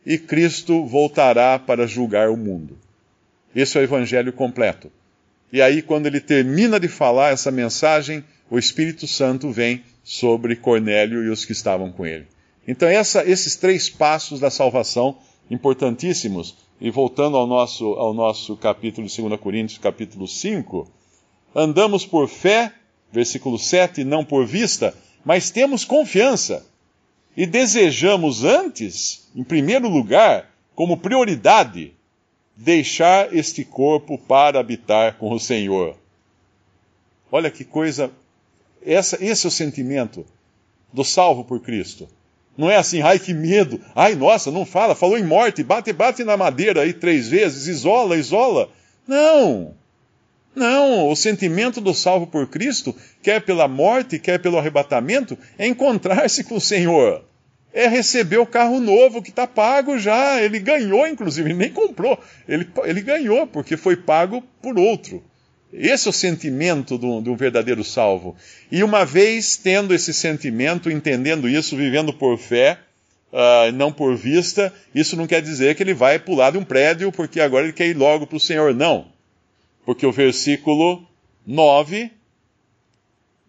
e 0.06 0.18
Cristo 0.18 0.86
voltará 0.86 1.58
para 1.58 1.88
julgar 1.88 2.30
o 2.30 2.38
mundo. 2.38 2.78
Esse 3.56 3.78
é 3.78 3.82
o 3.82 3.84
evangelho 3.84 4.32
completo. 4.32 4.92
E 5.52 5.62
aí, 5.62 5.82
quando 5.82 6.08
ele 6.08 6.20
termina 6.20 6.80
de 6.80 6.88
falar 6.88 7.32
essa 7.32 7.52
mensagem, 7.52 8.24
o 8.50 8.60
Espírito 8.60 9.08
Santo 9.08 9.52
vem 9.52 9.84
sobre 10.04 10.56
Cornélio 10.56 11.24
e 11.24 11.30
os 11.30 11.46
que 11.46 11.52
estavam 11.52 11.92
com 11.92 12.06
ele. 12.06 12.28
Então, 12.68 12.88
essa, 12.88 13.28
esses 13.30 13.56
três 13.56 13.90
passos 13.90 14.40
da 14.40 14.50
salvação, 14.50 15.18
importantíssimos, 15.50 16.56
e 16.80 16.90
voltando 16.90 17.38
ao 17.38 17.48
nosso, 17.48 17.86
ao 17.94 18.14
nosso 18.14 18.58
capítulo 18.58 19.08
de 19.08 19.22
2 19.22 19.40
Coríntios, 19.40 19.78
capítulo 19.78 20.28
5, 20.28 20.90
andamos 21.56 22.06
por 22.06 22.28
fé, 22.28 22.74
versículo 23.12 23.58
7, 23.58 24.04
não 24.04 24.26
por 24.26 24.46
vista, 24.46 24.94
mas 25.24 25.50
temos 25.50 25.86
confiança 25.86 26.66
e 27.36 27.46
desejamos 27.46 28.44
antes, 28.44 29.30
em 29.36 29.44
primeiro 29.44 29.88
lugar, 29.88 30.52
como 30.76 30.98
prioridade, 30.98 31.94
deixar 32.56 33.34
este 33.36 33.64
corpo 33.64 34.18
para 34.18 34.60
habitar 34.60 35.18
com 35.18 35.32
o 35.32 35.40
Senhor. 35.40 35.96
Olha 37.32 37.50
que 37.50 37.64
coisa. 37.64 38.12
Essa, 38.86 39.24
esse 39.24 39.46
é 39.46 39.50
o 39.50 39.52
sentimento 39.52 40.26
do 40.92 41.04
salvo 41.04 41.44
por 41.44 41.60
Cristo. 41.62 42.08
Não 42.58 42.70
é 42.70 42.76
assim, 42.78 43.02
ai 43.02 43.18
que 43.18 43.34
medo, 43.34 43.82
ai 43.96 44.16
nossa, 44.16 44.52
não 44.52 44.66
fala, 44.66 44.94
falou 44.94 45.18
em 45.18 45.24
morte, 45.24 45.64
bate, 45.64 45.92
bate 45.92 46.24
na 46.24 46.38
madeira 46.38 46.82
aí 46.82 46.94
três 46.94 47.28
vezes, 47.28 47.68
isola, 47.68 48.16
isola. 48.16 48.70
Não! 49.08 49.74
Não, 50.56 51.10
o 51.10 51.16
sentimento 51.16 51.82
do 51.82 51.96
salvo 51.96 52.28
por 52.28 52.48
Cristo, 52.48 52.96
quer 53.24 53.42
pela 53.42 53.68
morte, 53.68 54.20
quer 54.20 54.40
pelo 54.40 54.60
arrebatamento, 54.60 55.36
é 55.58 55.66
encontrar-se 55.66 56.44
com 56.44 56.56
o 56.58 56.62
Senhor. 56.62 57.26
é 57.74 57.88
receber 57.88 58.38
o 58.38 58.46
carro 58.46 58.80
novo 58.80 59.22
que 59.22 59.32
está 59.32 59.48
pago 59.48 59.98
já. 59.98 60.40
Ele 60.40 60.60
ganhou, 60.60 61.08
inclusive, 61.08 61.50
ele 61.50 61.58
nem 61.58 61.72
comprou. 61.72 62.20
Ele, 62.48 62.70
ele 62.84 63.02
ganhou, 63.02 63.48
porque 63.48 63.76
foi 63.76 63.98
pago 63.98 64.44
por 64.62 64.78
outro. 64.78 65.24
Esse 65.74 66.08
é 66.08 66.12
o 66.12 66.14
sentimento 66.14 67.00
de 67.00 67.30
um 67.30 67.36
verdadeiro 67.36 67.84
salvo. 67.84 68.36
E 68.72 68.84
uma 68.84 69.04
vez 69.04 69.58
tendo 69.58 69.94
esse 69.94 70.14
sentimento, 70.14 70.90
entendendo 70.90 71.50
isso, 71.50 71.76
vivendo 71.76 72.14
por 72.14 72.38
fé, 72.38 72.78
uh, 73.32 73.72
não 73.74 73.92
por 73.92 74.16
vista, 74.16 74.72
isso 74.94 75.18
não 75.18 75.26
quer 75.26 75.42
dizer 75.42 75.76
que 75.76 75.82
ele 75.82 75.96
vai 75.96 76.20
pular 76.20 76.52
de 76.52 76.60
um 76.60 76.64
prédio 76.64 77.12
porque 77.12 77.42
agora 77.42 77.66
ele 77.66 77.74
quer 77.74 77.88
ir 77.88 77.98
logo 77.98 78.28
para 78.28 78.38
o 78.38 78.40
Senhor. 78.40 78.74
Não. 78.76 79.08
Porque 79.84 80.06
o 80.06 80.12
versículo 80.12 81.08
9, 81.46 82.12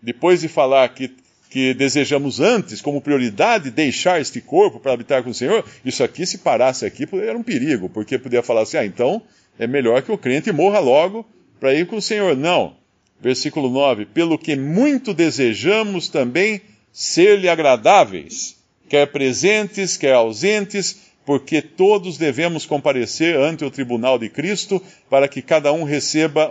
depois 0.03 0.41
de 0.41 0.49
falar 0.49 0.89
que 0.89 1.15
que 1.51 1.73
desejamos 1.73 2.41
antes, 2.41 2.81
como 2.81 3.01
prioridade, 3.01 3.71
deixar 3.71 4.21
este 4.21 4.41
corpo 4.41 4.81
para 4.81 4.93
habitar 4.93 5.23
com 5.23 5.31
o 5.31 5.35
Senhor, 5.35 5.65
isso 5.85 6.03
aqui, 6.03 6.27
se 6.27 6.39
parasse 6.39 6.85
aqui, 6.85 7.07
era 7.13 7.39
um 7.39 7.45
perigo, 7.45 7.89
porque 7.89 8.19
podia 8.19 8.43
falar 8.43 8.63
assim: 8.63 8.77
ah, 8.77 8.85
então 8.85 9.23
é 9.57 9.65
melhor 9.65 10.03
que 10.03 10.11
o 10.11 10.19
crente 10.19 10.51
morra 10.51 10.81
logo 10.81 11.25
para 11.59 11.75
ir 11.75 11.87
com 11.87 11.97
o 11.97 12.03
Senhor. 12.03 12.37
Não. 12.37 12.77
Versículo 13.21 13.71
9: 13.71 14.07
Pelo 14.07 14.39
que 14.39 14.57
muito 14.57 15.15
desejamos 15.15 16.09
também 16.09 16.61
ser-lhe 16.93 17.49
agradáveis, 17.49 18.57
quer 18.89 19.07
presentes, 19.07 19.97
quer 19.97 20.15
ausentes, 20.15 21.01
porque 21.25 21.63
todos 21.63 22.19
devemos 22.19 22.67
comparecer 22.67 23.37
ante 23.37 23.65
o 23.65 23.71
tribunal 23.71 24.19
de 24.19 24.29
Cristo, 24.29 24.83
para 25.09 25.27
que 25.27 25.41
cada 25.41 25.73
um 25.73 25.85
receba, 25.85 26.51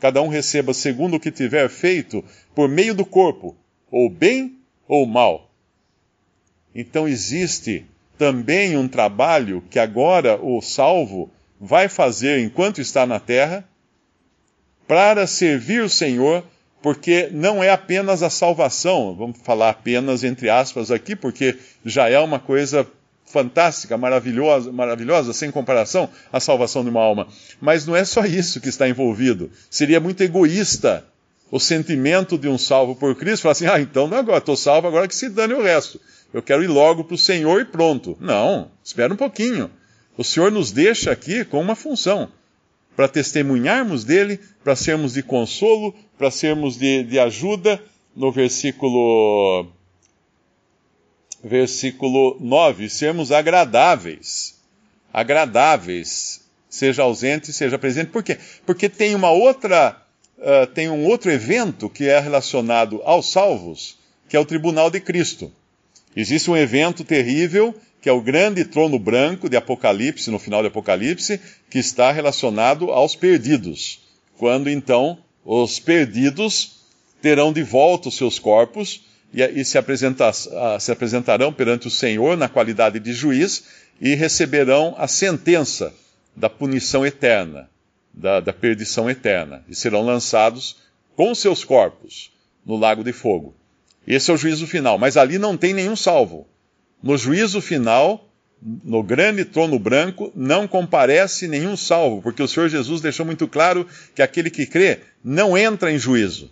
cada 0.00 0.22
um 0.22 0.28
receba 0.28 0.72
segundo 0.72 1.16
o 1.16 1.20
que 1.20 1.30
tiver 1.30 1.68
feito 1.68 2.24
por 2.54 2.68
meio 2.68 2.94
do 2.94 3.04
corpo 3.04 3.54
ou 3.90 4.08
bem 4.08 4.58
ou 4.88 5.06
mal. 5.06 5.50
Então 6.74 7.06
existe 7.06 7.84
também 8.18 8.76
um 8.76 8.88
trabalho 8.88 9.62
que 9.70 9.78
agora 9.78 10.38
o 10.42 10.60
salvo 10.60 11.30
vai 11.60 11.88
fazer 11.88 12.40
enquanto 12.40 12.80
está 12.80 13.06
na 13.06 13.20
terra 13.20 13.66
para 14.86 15.26
servir 15.26 15.82
o 15.82 15.88
Senhor, 15.88 16.44
porque 16.82 17.28
não 17.32 17.62
é 17.62 17.70
apenas 17.70 18.22
a 18.22 18.30
salvação, 18.30 19.14
vamos 19.14 19.38
falar 19.42 19.70
apenas 19.70 20.22
entre 20.22 20.48
aspas 20.48 20.90
aqui, 20.90 21.16
porque 21.16 21.56
já 21.84 22.08
é 22.08 22.18
uma 22.18 22.38
coisa 22.38 22.86
fantástica, 23.26 23.98
maravilhosa, 23.98 24.70
maravilhosa, 24.70 25.32
sem 25.32 25.50
comparação, 25.50 26.08
a 26.32 26.38
salvação 26.38 26.84
de 26.84 26.90
uma 26.90 27.02
alma. 27.02 27.26
Mas 27.60 27.86
não 27.86 27.96
é 27.96 28.04
só 28.04 28.24
isso 28.24 28.60
que 28.60 28.68
está 28.68 28.88
envolvido. 28.88 29.50
Seria 29.68 30.00
muito 30.00 30.22
egoísta 30.22 31.04
o 31.50 31.60
sentimento 31.60 32.38
de 32.38 32.48
um 32.48 32.58
salvo 32.58 32.94
por 32.96 33.14
Cristo, 33.14 33.42
falar 33.42 33.52
assim, 33.52 33.66
ah, 33.66 33.80
então 33.80 34.08
não 34.08 34.18
agora, 34.18 34.38
estou 34.38 34.56
salvo, 34.56 34.88
agora 34.88 35.08
que 35.08 35.14
se 35.14 35.28
dane 35.28 35.54
o 35.54 35.62
resto. 35.62 36.00
Eu 36.32 36.42
quero 36.42 36.62
ir 36.62 36.68
logo 36.68 37.04
para 37.04 37.14
o 37.14 37.18
Senhor 37.18 37.60
e 37.60 37.64
pronto. 37.64 38.16
Não, 38.20 38.70
espera 38.84 39.12
um 39.12 39.16
pouquinho. 39.16 39.70
O 40.16 40.24
Senhor 40.24 40.50
nos 40.50 40.72
deixa 40.72 41.10
aqui 41.10 41.44
com 41.44 41.60
uma 41.60 41.76
função, 41.76 42.28
para 42.96 43.06
testemunharmos 43.06 44.04
dele, 44.04 44.40
para 44.64 44.74
sermos 44.74 45.12
de 45.12 45.22
consolo, 45.22 45.94
para 46.16 46.30
sermos 46.30 46.78
de, 46.78 47.04
de 47.04 47.18
ajuda. 47.20 47.80
No 48.16 48.32
versículo, 48.32 49.66
versículo 51.44 52.38
9, 52.40 52.88
sermos 52.88 53.30
agradáveis. 53.30 54.58
Agradáveis, 55.12 56.42
seja 56.68 57.02
ausente, 57.02 57.52
seja 57.52 57.78
presente. 57.78 58.10
Por 58.10 58.22
quê? 58.22 58.38
Porque 58.64 58.88
tem 58.88 59.14
uma 59.14 59.30
outra 59.30 60.02
uh, 60.38 60.66
tem 60.68 60.88
um 60.88 61.04
outro 61.04 61.30
evento 61.30 61.90
que 61.90 62.08
é 62.08 62.18
relacionado 62.18 63.02
aos 63.04 63.30
salvos, 63.30 63.98
que 64.28 64.36
é 64.36 64.40
o 64.40 64.44
tribunal 64.44 64.90
de 64.90 65.00
Cristo. 65.00 65.52
Existe 66.14 66.50
um 66.50 66.56
evento 66.56 67.04
terrível, 67.04 67.74
que 68.06 68.10
é 68.10 68.12
o 68.12 68.20
grande 68.20 68.64
trono 68.64 69.00
branco 69.00 69.48
de 69.48 69.56
Apocalipse, 69.56 70.30
no 70.30 70.38
final 70.38 70.62
de 70.62 70.68
Apocalipse, 70.68 71.40
que 71.68 71.80
está 71.80 72.12
relacionado 72.12 72.92
aos 72.92 73.16
perdidos. 73.16 73.98
Quando 74.38 74.70
então 74.70 75.18
os 75.44 75.80
perdidos 75.80 76.84
terão 77.20 77.52
de 77.52 77.64
volta 77.64 78.08
os 78.08 78.16
seus 78.16 78.38
corpos 78.38 79.04
e, 79.34 79.42
e 79.42 79.64
se, 79.64 79.76
uh, 79.76 79.82
se 80.78 80.92
apresentarão 80.92 81.52
perante 81.52 81.88
o 81.88 81.90
Senhor 81.90 82.36
na 82.36 82.48
qualidade 82.48 83.00
de 83.00 83.12
juiz 83.12 83.64
e 84.00 84.14
receberão 84.14 84.94
a 84.96 85.08
sentença 85.08 85.92
da 86.36 86.48
punição 86.48 87.04
eterna 87.04 87.68
da, 88.14 88.38
da 88.38 88.52
perdição 88.52 89.10
eterna 89.10 89.64
e 89.68 89.74
serão 89.74 90.02
lançados 90.02 90.76
com 91.16 91.34
seus 91.34 91.64
corpos 91.64 92.30
no 92.64 92.76
lago 92.76 93.02
de 93.02 93.12
fogo. 93.12 93.52
Esse 94.06 94.30
é 94.30 94.34
o 94.34 94.36
juízo 94.36 94.64
final, 94.64 94.96
mas 94.96 95.16
ali 95.16 95.40
não 95.40 95.56
tem 95.56 95.74
nenhum 95.74 95.96
salvo. 95.96 96.46
No 97.06 97.16
juízo 97.16 97.60
final, 97.60 98.28
no 98.60 99.00
grande 99.00 99.44
trono 99.44 99.78
branco, 99.78 100.32
não 100.34 100.66
comparece 100.66 101.46
nenhum 101.46 101.76
salvo, 101.76 102.20
porque 102.20 102.42
o 102.42 102.48
Senhor 102.48 102.68
Jesus 102.68 103.00
deixou 103.00 103.24
muito 103.24 103.46
claro 103.46 103.86
que 104.12 104.20
aquele 104.20 104.50
que 104.50 104.66
crê 104.66 104.98
não 105.22 105.56
entra 105.56 105.92
em 105.92 106.00
juízo, 106.00 106.50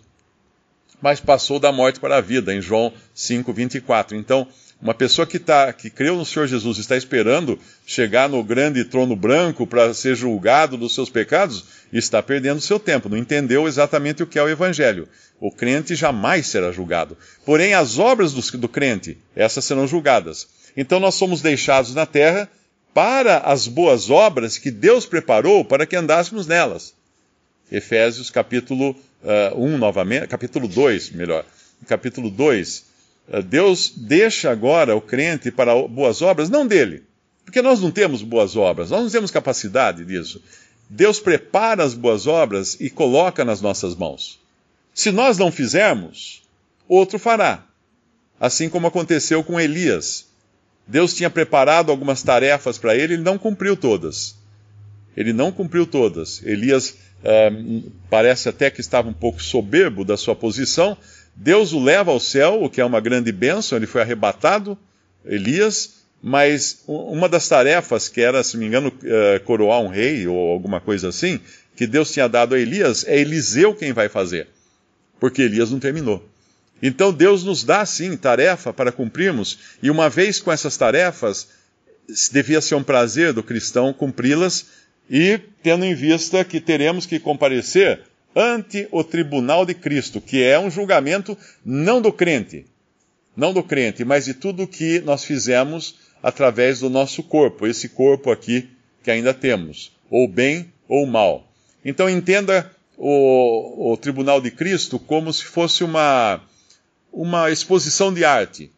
mas 1.01 1.19
passou 1.19 1.59
da 1.59 1.71
morte 1.71 1.99
para 1.99 2.17
a 2.17 2.21
vida, 2.21 2.53
em 2.53 2.61
João 2.61 2.93
5, 3.13 3.51
24. 3.53 4.15
Então, 4.15 4.47
uma 4.81 4.93
pessoa 4.93 5.25
que, 5.25 5.39
tá, 5.39 5.71
que 5.71 5.89
creu 5.89 6.15
no 6.15 6.25
Senhor 6.25 6.47
Jesus 6.47 6.77
está 6.77 6.97
esperando 6.97 7.57
chegar 7.85 8.27
no 8.27 8.43
grande 8.43 8.83
trono 8.83 9.15
branco 9.15 9.65
para 9.65 9.93
ser 9.93 10.15
julgado 10.15 10.77
dos 10.77 10.93
seus 10.93 11.09
pecados, 11.09 11.65
está 11.91 12.21
perdendo 12.21 12.61
seu 12.61 12.79
tempo, 12.79 13.09
não 13.09 13.17
entendeu 13.17 13.67
exatamente 13.67 14.21
o 14.21 14.27
que 14.27 14.37
é 14.37 14.43
o 14.43 14.49
Evangelho. 14.49 15.07
O 15.39 15.51
crente 15.51 15.95
jamais 15.95 16.47
será 16.47 16.71
julgado. 16.71 17.17
Porém, 17.45 17.73
as 17.73 17.97
obras 17.97 18.33
do, 18.33 18.57
do 18.57 18.69
crente, 18.69 19.17
essas 19.35 19.65
serão 19.65 19.87
julgadas. 19.87 20.47
Então, 20.75 20.99
nós 20.99 21.15
somos 21.15 21.41
deixados 21.41 21.93
na 21.93 22.05
terra 22.05 22.49
para 22.93 23.39
as 23.39 23.67
boas 23.67 24.09
obras 24.09 24.57
que 24.57 24.71
Deus 24.71 25.05
preparou 25.05 25.65
para 25.65 25.85
que 25.85 25.95
andássemos 25.95 26.47
nelas. 26.47 26.93
Efésios 27.71 28.29
capítulo 28.29 28.91
uh, 28.91 29.59
1 29.59 29.77
novamente, 29.77 30.27
capítulo 30.27 30.67
2, 30.67 31.11
melhor. 31.11 31.45
Capítulo 31.87 32.29
2, 32.29 32.85
eh, 33.27 33.41
Deus 33.41 33.91
deixa 33.95 34.49
agora 34.49 34.95
o 34.95 35.01
crente 35.01 35.51
para 35.51 35.75
boas 35.87 36.21
obras, 36.21 36.49
não 36.49 36.65
dele, 36.65 37.03
porque 37.43 37.61
nós 37.61 37.81
não 37.81 37.91
temos 37.91 38.21
boas 38.21 38.55
obras, 38.55 38.89
nós 38.89 39.03
não 39.03 39.09
temos 39.09 39.29
capacidade 39.29 40.05
disso. 40.05 40.41
Deus 40.89 41.19
prepara 41.19 41.83
as 41.83 41.93
boas 41.93 42.27
obras 42.27 42.77
e 42.79 42.89
coloca 42.89 43.43
nas 43.43 43.61
nossas 43.61 43.95
mãos. 43.95 44.39
Se 44.93 45.11
nós 45.11 45.37
não 45.37 45.51
fizermos, 45.51 46.43
outro 46.87 47.19
fará. 47.19 47.65
Assim 48.39 48.69
como 48.69 48.87
aconteceu 48.87 49.43
com 49.43 49.59
Elias. 49.59 50.27
Deus 50.87 51.13
tinha 51.13 51.29
preparado 51.29 51.91
algumas 51.91 52.21
tarefas 52.21 52.77
para 52.77 52.95
ele, 52.95 53.15
ele 53.15 53.23
não 53.23 53.37
cumpriu 53.37 53.75
todas. 53.75 54.35
Ele 55.15 55.33
não 55.33 55.51
cumpriu 55.51 55.85
todas. 55.85 56.41
Elias 56.43 56.95
eh, 57.23 57.51
parece 58.09 58.49
até 58.49 58.69
que 58.69 58.81
estava 58.81 59.09
um 59.09 59.13
pouco 59.13 59.41
soberbo 59.41 60.03
da 60.03 60.17
sua 60.17 60.35
posição, 60.35 60.97
Deus 61.35 61.73
o 61.73 61.83
leva 61.83 62.11
ao 62.11 62.19
céu, 62.19 62.63
o 62.63 62.69
que 62.69 62.79
é 62.79 62.85
uma 62.85 63.01
grande 63.01 63.31
bênção, 63.31 63.77
ele 63.77 63.87
foi 63.87 64.01
arrebatado, 64.01 64.77
Elias, 65.25 66.05
mas 66.21 66.83
uma 66.87 67.27
das 67.27 67.47
tarefas, 67.47 68.07
que 68.07 68.21
era, 68.21 68.43
se 68.43 68.57
me 68.57 68.65
engano, 68.65 68.91
eh, 69.03 69.39
coroar 69.39 69.81
um 69.81 69.87
rei 69.87 70.27
ou 70.27 70.51
alguma 70.51 70.79
coisa 70.79 71.09
assim, 71.09 71.39
que 71.75 71.85
Deus 71.85 72.11
tinha 72.11 72.27
dado 72.29 72.55
a 72.55 72.59
Elias, 72.59 73.05
é 73.07 73.19
Eliseu 73.19 73.75
quem 73.75 73.91
vai 73.91 74.07
fazer, 74.07 74.47
porque 75.19 75.41
Elias 75.41 75.71
não 75.71 75.79
terminou. 75.79 76.27
Então 76.81 77.11
Deus 77.11 77.43
nos 77.43 77.63
dá, 77.63 77.85
sim, 77.85 78.15
tarefa 78.15 78.71
para 78.71 78.91
cumprirmos, 78.91 79.59
e 79.81 79.89
uma 79.89 80.09
vez 80.09 80.39
com 80.39 80.51
essas 80.51 80.77
tarefas, 80.77 81.47
devia 82.31 82.61
ser 82.61 82.75
um 82.75 82.83
prazer 82.83 83.33
do 83.33 83.43
cristão 83.43 83.91
cumpri-las, 83.91 84.65
e 85.09 85.39
tendo 85.61 85.85
em 85.85 85.93
vista 85.93 86.43
que 86.43 86.59
teremos 86.59 87.05
que 87.05 87.19
comparecer 87.19 88.01
ante 88.35 88.87
o 88.91 89.03
tribunal 89.03 89.65
de 89.65 89.73
Cristo, 89.73 90.19
que 90.19 90.43
é 90.43 90.59
um 90.59 90.69
julgamento 90.69 91.37
não 91.63 92.01
do 92.01 92.11
crente, 92.11 92.65
não 93.35 93.53
do 93.53 93.63
crente, 93.63 94.03
mas 94.03 94.25
de 94.25 94.33
tudo 94.33 94.67
que 94.67 94.99
nós 95.01 95.23
fizemos 95.23 95.95
através 96.21 96.79
do 96.79 96.89
nosso 96.89 97.23
corpo, 97.23 97.67
esse 97.67 97.89
corpo 97.89 98.31
aqui 98.31 98.69
que 99.03 99.11
ainda 99.11 99.33
temos, 99.33 99.91
ou 100.09 100.27
bem 100.27 100.71
ou 100.87 101.05
mal. 101.05 101.47
Então 101.83 102.09
entenda 102.09 102.69
o, 102.97 103.91
o 103.91 103.97
tribunal 103.97 104.41
de 104.41 104.51
Cristo 104.51 104.97
como 104.97 105.31
se 105.31 105.45
fosse 105.45 105.83
uma, 105.83 106.41
uma 107.13 107.51
exposição 107.51 108.13
de 108.13 108.25
arte 108.25 108.71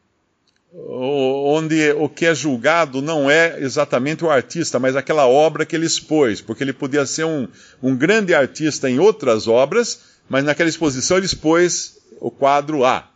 onde 1.58 1.92
o 1.92 2.08
que 2.08 2.26
é 2.26 2.34
julgado 2.34 3.02
não 3.02 3.30
é 3.30 3.60
exatamente 3.60 4.24
o 4.24 4.30
artista, 4.30 4.80
mas 4.80 4.96
aquela 4.96 5.28
obra 5.28 5.66
que 5.66 5.76
ele 5.76 5.86
expôs, 5.86 6.42
porque 6.42 6.64
ele 6.64 6.74
podia 6.74 7.06
ser 7.06 7.26
um, 7.26 7.48
um 7.82 7.96
grande 7.96 8.34
artista 8.34 8.90
em 8.90 9.00
outras 9.00 9.48
obras, 9.48 10.02
mas 10.30 10.44
naquela 10.44 10.70
exposição 10.70 11.18
ele 11.18 11.26
expôs 11.26 11.98
o 12.20 12.32
quadro 12.32 12.86
A. 12.86 13.10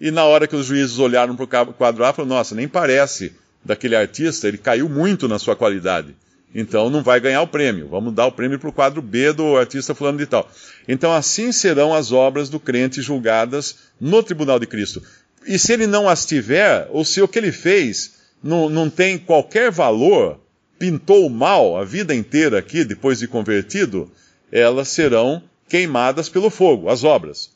E 0.00 0.10
na 0.10 0.24
hora 0.24 0.46
que 0.46 0.56
os 0.56 0.66
juízes 0.66 0.98
olharam 0.98 1.36
para 1.36 1.62
o 1.62 1.72
quadro 1.72 2.04
A, 2.04 2.12
falaram: 2.12 2.36
nossa, 2.36 2.54
nem 2.54 2.68
parece 2.68 3.32
daquele 3.64 3.96
artista, 3.96 4.48
ele 4.48 4.58
caiu 4.58 4.88
muito 4.88 5.28
na 5.28 5.38
sua 5.38 5.56
qualidade. 5.56 6.14
Então 6.54 6.88
não 6.88 7.02
vai 7.02 7.18
ganhar 7.18 7.42
o 7.42 7.48
prêmio. 7.48 7.88
Vamos 7.88 8.14
dar 8.14 8.26
o 8.26 8.32
prêmio 8.32 8.58
para 8.58 8.68
o 8.68 8.72
quadro 8.72 9.02
B 9.02 9.32
do 9.32 9.56
artista 9.56 9.94
fulano 9.94 10.18
de 10.18 10.26
tal. 10.26 10.48
Então 10.86 11.12
assim 11.12 11.50
serão 11.50 11.92
as 11.92 12.12
obras 12.12 12.48
do 12.48 12.60
crente 12.60 13.02
julgadas 13.02 13.76
no 14.00 14.22
tribunal 14.22 14.60
de 14.60 14.66
Cristo 14.66 15.02
e 15.46 15.58
se 15.58 15.72
ele 15.72 15.86
não 15.86 16.08
as 16.08 16.24
tiver, 16.24 16.88
ou 16.90 17.04
se 17.04 17.20
o 17.20 17.28
que 17.28 17.38
ele 17.38 17.52
fez 17.52 18.14
não, 18.42 18.68
não 18.68 18.90
tem 18.90 19.18
qualquer 19.18 19.70
valor, 19.70 20.40
pintou 20.78 21.28
mal 21.30 21.76
a 21.76 21.84
vida 21.84 22.14
inteira 22.14 22.58
aqui, 22.58 22.84
depois 22.84 23.18
de 23.18 23.28
convertido, 23.28 24.10
elas 24.50 24.88
serão 24.88 25.42
queimadas 25.68 26.28
pelo 26.28 26.50
fogo, 26.50 26.88
as 26.88 27.04
obras. 27.04 27.50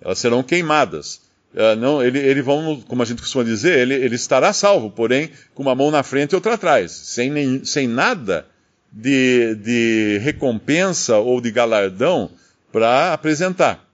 Elas 0.00 0.18
serão 0.18 0.42
queimadas. 0.42 1.20
Uh, 1.54 1.76
não, 1.76 2.02
ele, 2.02 2.18
ele 2.18 2.42
vão, 2.42 2.80
como 2.86 3.02
a 3.02 3.04
gente 3.04 3.22
costuma 3.22 3.44
dizer, 3.44 3.78
ele, 3.78 3.94
ele 3.94 4.14
estará 4.14 4.52
salvo, 4.52 4.90
porém 4.90 5.30
com 5.54 5.62
uma 5.62 5.74
mão 5.74 5.90
na 5.90 6.02
frente 6.02 6.32
e 6.32 6.34
outra 6.36 6.54
atrás, 6.54 6.92
sem, 6.92 7.30
nem, 7.30 7.64
sem 7.64 7.88
nada 7.88 8.46
de, 8.92 9.56
de 9.56 10.18
recompensa 10.22 11.18
ou 11.18 11.40
de 11.40 11.50
galardão 11.50 12.30
para 12.72 13.12
apresentar. 13.12 13.89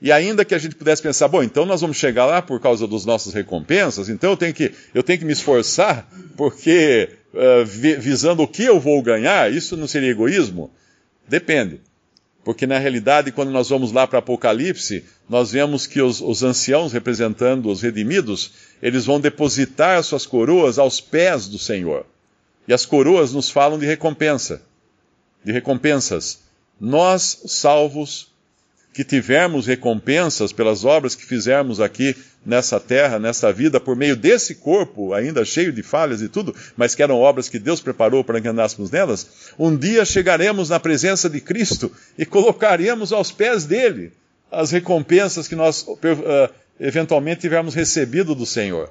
E 0.00 0.12
ainda 0.12 0.44
que 0.44 0.54
a 0.54 0.58
gente 0.58 0.74
pudesse 0.74 1.02
pensar, 1.02 1.26
bom, 1.28 1.42
então 1.42 1.64
nós 1.64 1.80
vamos 1.80 1.96
chegar 1.96 2.26
lá 2.26 2.42
por 2.42 2.60
causa 2.60 2.86
dos 2.86 3.06
nossas 3.06 3.32
recompensas, 3.32 4.08
então 4.08 4.30
eu 4.30 4.36
tenho 4.36 4.52
que, 4.52 4.72
eu 4.94 5.02
tenho 5.02 5.18
que 5.18 5.24
me 5.24 5.32
esforçar, 5.32 6.06
porque 6.36 7.08
uh, 7.32 7.64
visando 7.64 8.42
o 8.42 8.48
que 8.48 8.64
eu 8.64 8.78
vou 8.78 9.02
ganhar, 9.02 9.50
isso 9.50 9.76
não 9.76 9.86
seria 9.86 10.10
egoísmo? 10.10 10.70
Depende. 11.26 11.80
Porque 12.44 12.66
na 12.66 12.78
realidade, 12.78 13.32
quando 13.32 13.50
nós 13.50 13.70
vamos 13.70 13.90
lá 13.90 14.06
para 14.06 14.20
Apocalipse, 14.20 15.04
nós 15.28 15.50
vemos 15.50 15.86
que 15.86 16.00
os, 16.00 16.20
os 16.20 16.44
anciãos 16.44 16.92
representando 16.92 17.68
os 17.68 17.82
redimidos, 17.82 18.52
eles 18.80 19.04
vão 19.04 19.18
depositar 19.18 20.00
suas 20.04 20.26
coroas 20.26 20.78
aos 20.78 21.00
pés 21.00 21.48
do 21.48 21.58
Senhor. 21.58 22.06
E 22.68 22.72
as 22.72 22.86
coroas 22.86 23.32
nos 23.32 23.50
falam 23.50 23.78
de 23.78 23.86
recompensa, 23.86 24.62
de 25.44 25.50
recompensas. 25.50 26.40
Nós, 26.80 27.42
salvos, 27.46 28.32
que 28.96 29.04
tivermos 29.04 29.66
recompensas 29.66 30.54
pelas 30.54 30.82
obras 30.82 31.14
que 31.14 31.26
fizermos 31.26 31.82
aqui 31.82 32.16
nessa 32.46 32.80
terra, 32.80 33.18
nessa 33.18 33.52
vida, 33.52 33.78
por 33.78 33.94
meio 33.94 34.16
desse 34.16 34.54
corpo, 34.54 35.12
ainda 35.12 35.44
cheio 35.44 35.70
de 35.70 35.82
falhas 35.82 36.22
e 36.22 36.30
tudo, 36.30 36.54
mas 36.78 36.94
que 36.94 37.02
eram 37.02 37.20
obras 37.20 37.46
que 37.46 37.58
Deus 37.58 37.78
preparou 37.78 38.24
para 38.24 38.40
que 38.40 38.48
andássemos 38.48 38.90
nelas, 38.90 39.52
um 39.58 39.76
dia 39.76 40.02
chegaremos 40.06 40.70
na 40.70 40.80
presença 40.80 41.28
de 41.28 41.42
Cristo 41.42 41.92
e 42.16 42.24
colocaremos 42.24 43.12
aos 43.12 43.30
pés 43.30 43.66
dele 43.66 44.14
as 44.50 44.70
recompensas 44.70 45.46
que 45.46 45.54
nós 45.54 45.82
uh, 45.82 45.96
eventualmente 46.80 47.42
tivermos 47.42 47.74
recebido 47.74 48.34
do 48.34 48.46
Senhor. 48.46 48.90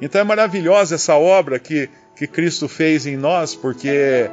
Então 0.00 0.20
é 0.20 0.24
maravilhosa 0.24 0.94
essa 0.94 1.16
obra 1.16 1.58
que, 1.58 1.90
que 2.14 2.28
Cristo 2.28 2.68
fez 2.68 3.04
em 3.04 3.16
nós, 3.16 3.56
porque 3.56 4.30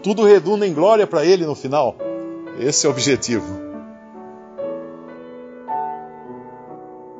tudo 0.00 0.24
redunda 0.24 0.64
em 0.64 0.72
glória 0.72 1.08
para 1.08 1.24
Ele 1.26 1.44
no 1.44 1.56
final. 1.56 2.11
Esse 2.58 2.86
é 2.86 2.88
o 2.88 2.92
objetivo. 2.92 3.72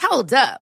Hold 0.01 0.33
up. 0.33 0.64